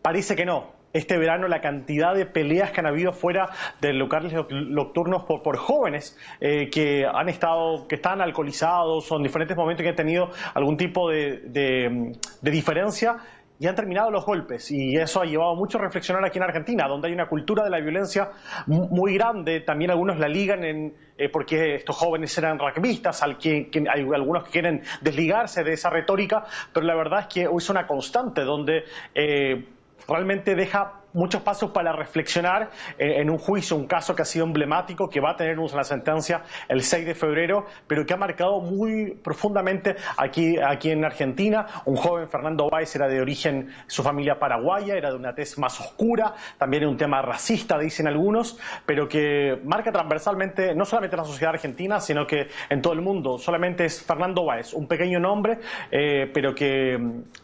Parece 0.00 0.36
que 0.36 0.44
no. 0.44 0.76
este 0.92 1.18
verano 1.18 1.48
la 1.48 1.60
cantidad 1.60 2.14
de 2.14 2.24
peleas 2.24 2.70
que 2.70 2.80
han 2.80 2.86
habido 2.86 3.12
fuera 3.12 3.50
de 3.80 3.92
locales 3.92 4.32
nocturnos 4.32 5.24
por, 5.24 5.42
por 5.42 5.56
jóvenes 5.56 6.16
eh, 6.40 6.70
que 6.70 7.04
han 7.04 7.28
estado, 7.28 7.88
que 7.88 7.96
están 7.96 8.20
alcoholizados 8.20 9.10
o 9.10 9.16
en 9.16 9.24
diferentes 9.24 9.56
momentos 9.56 9.82
que 9.82 9.90
han 9.90 9.96
tenido 9.96 10.30
algún 10.54 10.76
tipo 10.76 11.10
de, 11.10 11.40
de 11.50 12.50
diferencia 12.50 13.16
y 13.60 13.66
han 13.66 13.74
terminado 13.74 14.10
los 14.10 14.24
golpes. 14.24 14.70
Y 14.70 14.96
eso 14.96 15.20
ha 15.20 15.24
llevado 15.24 15.54
mucho 15.56 15.78
a 15.78 15.82
reflexionar 15.82 16.24
aquí 16.24 16.38
en 16.38 16.44
Argentina, 16.44 16.86
donde 16.86 17.08
hay 17.08 17.14
una 17.14 17.28
cultura 17.28 17.64
de 17.64 17.70
la 17.70 17.80
violencia 17.80 18.30
muy 18.66 19.14
grande. 19.14 19.60
También 19.60 19.90
algunos 19.90 20.18
la 20.18 20.28
ligan 20.28 20.64
en, 20.64 20.94
eh, 21.16 21.28
porque 21.28 21.76
estos 21.76 21.96
jóvenes 21.96 22.36
eran 22.38 22.58
rugbyistas, 22.58 23.22
al 23.22 23.38
que, 23.38 23.70
hay 23.92 24.02
algunos 24.14 24.44
que 24.44 24.50
quieren 24.50 24.82
desligarse 25.00 25.64
de 25.64 25.72
esa 25.72 25.90
retórica, 25.90 26.44
pero 26.72 26.86
la 26.86 26.94
verdad 26.94 27.20
es 27.20 27.26
que 27.26 27.48
es 27.54 27.70
una 27.70 27.86
constante 27.86 28.42
donde 28.42 28.84
eh, 29.14 29.66
realmente 30.06 30.54
deja 30.54 30.97
muchos 31.12 31.42
pasos 31.42 31.70
para 31.70 31.92
reflexionar 31.92 32.70
en 32.98 33.30
un 33.30 33.38
juicio, 33.38 33.76
un 33.76 33.86
caso 33.86 34.14
que 34.14 34.22
ha 34.22 34.24
sido 34.24 34.44
emblemático, 34.44 35.08
que 35.08 35.20
va 35.20 35.32
a 35.32 35.36
tener 35.36 35.58
una 35.58 35.84
sentencia 35.84 36.42
el 36.68 36.82
6 36.82 37.06
de 37.06 37.14
febrero, 37.14 37.66
pero 37.86 38.04
que 38.06 38.14
ha 38.14 38.16
marcado 38.16 38.60
muy 38.60 39.14
profundamente 39.22 39.96
aquí, 40.16 40.56
aquí 40.58 40.90
en 40.90 41.04
Argentina. 41.04 41.66
Un 41.84 41.96
joven, 41.96 42.28
Fernando 42.28 42.68
Báez, 42.70 42.94
era 42.94 43.08
de 43.08 43.20
origen, 43.20 43.68
su 43.86 44.02
familia 44.02 44.38
paraguaya, 44.38 44.94
era 44.94 45.10
de 45.10 45.16
una 45.16 45.34
tez 45.34 45.58
más 45.58 45.80
oscura, 45.80 46.34
también 46.58 46.86
un 46.86 46.96
tema 46.96 47.22
racista, 47.22 47.78
dicen 47.78 48.06
algunos, 48.06 48.58
pero 48.86 49.08
que 49.08 49.60
marca 49.64 49.92
transversalmente 49.92 50.74
no 50.74 50.84
solamente 50.84 51.16
en 51.16 51.22
la 51.22 51.26
sociedad 51.26 51.54
argentina, 51.54 52.00
sino 52.00 52.26
que 52.26 52.48
en 52.68 52.82
todo 52.82 52.92
el 52.92 53.00
mundo. 53.00 53.38
Solamente 53.38 53.84
es 53.84 54.02
Fernando 54.02 54.44
Báez, 54.44 54.72
un 54.74 54.86
pequeño 54.86 55.18
nombre, 55.18 55.58
eh, 55.90 56.30
pero 56.32 56.54
que 56.54 56.96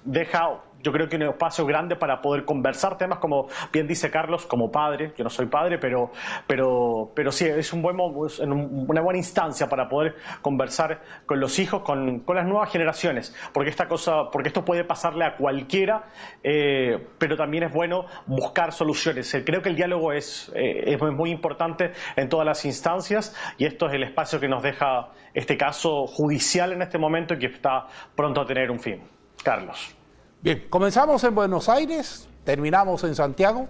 deja 0.04 0.60
yo 0.84 0.92
creo 0.92 1.08
que 1.08 1.16
un 1.16 1.22
espacio 1.22 1.64
grande 1.64 1.96
para 1.96 2.20
poder 2.20 2.44
conversar 2.44 2.98
temas 2.98 3.18
como 3.18 3.48
bien 3.72 3.86
dice 3.86 4.10
Carlos, 4.10 4.44
como 4.44 4.70
padre, 4.70 5.12
yo 5.16 5.24
no 5.24 5.30
soy 5.30 5.46
padre, 5.46 5.78
pero, 5.78 6.12
pero, 6.46 7.10
pero 7.14 7.32
sí, 7.32 7.46
es 7.46 7.72
un 7.72 7.80
buen, 7.80 7.96
una 7.98 9.00
buena 9.00 9.18
instancia 9.18 9.66
para 9.66 9.88
poder 9.88 10.16
conversar 10.42 11.00
con 11.24 11.40
los 11.40 11.58
hijos, 11.58 11.82
con, 11.82 12.20
con 12.20 12.36
las 12.36 12.46
nuevas 12.46 12.70
generaciones, 12.70 13.34
porque 13.54 13.70
esta 13.70 13.88
cosa, 13.88 14.30
porque 14.30 14.48
esto 14.48 14.64
puede 14.64 14.84
pasarle 14.84 15.24
a 15.24 15.36
cualquiera, 15.36 16.04
eh, 16.42 17.08
pero 17.18 17.36
también 17.36 17.64
es 17.64 17.72
bueno 17.72 18.04
buscar 18.26 18.72
soluciones. 18.72 19.32
Eh, 19.34 19.42
creo 19.42 19.62
que 19.62 19.70
el 19.70 19.76
diálogo 19.76 20.12
es, 20.12 20.52
eh, 20.54 20.92
es 20.92 21.00
muy 21.00 21.30
importante 21.30 21.92
en 22.16 22.28
todas 22.28 22.44
las 22.44 22.62
instancias 22.66 23.34
y 23.56 23.64
esto 23.64 23.86
es 23.86 23.94
el 23.94 24.02
espacio 24.02 24.38
que 24.38 24.48
nos 24.48 24.62
deja 24.62 25.08
este 25.32 25.56
caso 25.56 26.06
judicial 26.06 26.72
en 26.72 26.82
este 26.82 26.98
momento 26.98 27.32
y 27.34 27.38
que 27.38 27.46
está 27.46 27.86
pronto 28.14 28.42
a 28.42 28.44
tener 28.46 28.70
un 28.70 28.80
fin. 28.80 29.02
Carlos. 29.42 30.03
Bien, 30.44 30.62
comenzamos 30.68 31.24
en 31.24 31.34
Buenos 31.34 31.70
Aires, 31.70 32.28
terminamos 32.44 33.02
en 33.04 33.14
Santiago. 33.14 33.66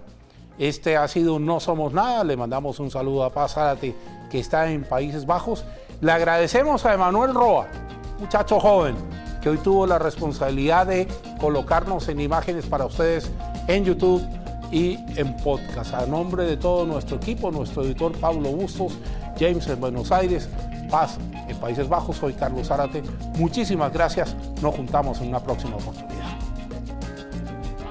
Este 0.59 0.97
ha 0.97 1.07
sido 1.07 1.39
No 1.39 1.61
Somos 1.61 1.93
Nada. 1.93 2.25
Le 2.25 2.35
mandamos 2.35 2.81
un 2.81 2.91
saludo 2.91 3.23
a 3.23 3.31
Paz 3.31 3.53
Zárate, 3.53 3.95
que 4.29 4.39
está 4.39 4.69
en 4.69 4.83
Países 4.83 5.25
Bajos. 5.25 5.63
Le 6.01 6.11
agradecemos 6.11 6.85
a 6.85 6.93
Emanuel 6.93 7.33
Roa, 7.33 7.67
muchacho 8.19 8.59
joven, 8.59 8.93
que 9.41 9.47
hoy 9.47 9.57
tuvo 9.59 9.87
la 9.87 9.99
responsabilidad 9.99 10.87
de 10.87 11.07
colocarnos 11.39 12.09
en 12.09 12.19
imágenes 12.19 12.65
para 12.65 12.85
ustedes 12.87 13.31
en 13.69 13.85
YouTube 13.85 14.21
y 14.69 14.99
en 15.15 15.33
podcast. 15.37 15.93
A 15.93 16.05
nombre 16.05 16.43
de 16.43 16.57
todo 16.57 16.85
nuestro 16.85 17.15
equipo, 17.15 17.51
nuestro 17.51 17.83
editor 17.83 18.11
Pablo 18.19 18.49
Bustos, 18.49 18.97
James 19.39 19.65
en 19.67 19.79
Buenos 19.79 20.11
Aires, 20.11 20.49
Paz 20.91 21.19
en 21.47 21.55
Países 21.55 21.87
Bajos, 21.87 22.17
soy 22.17 22.33
Carlos 22.33 22.67
Zárate. 22.67 23.01
Muchísimas 23.37 23.93
gracias. 23.93 24.35
Nos 24.61 24.75
juntamos 24.75 25.21
en 25.21 25.29
una 25.29 25.39
próxima 25.39 25.77
oportunidad. 25.77 26.14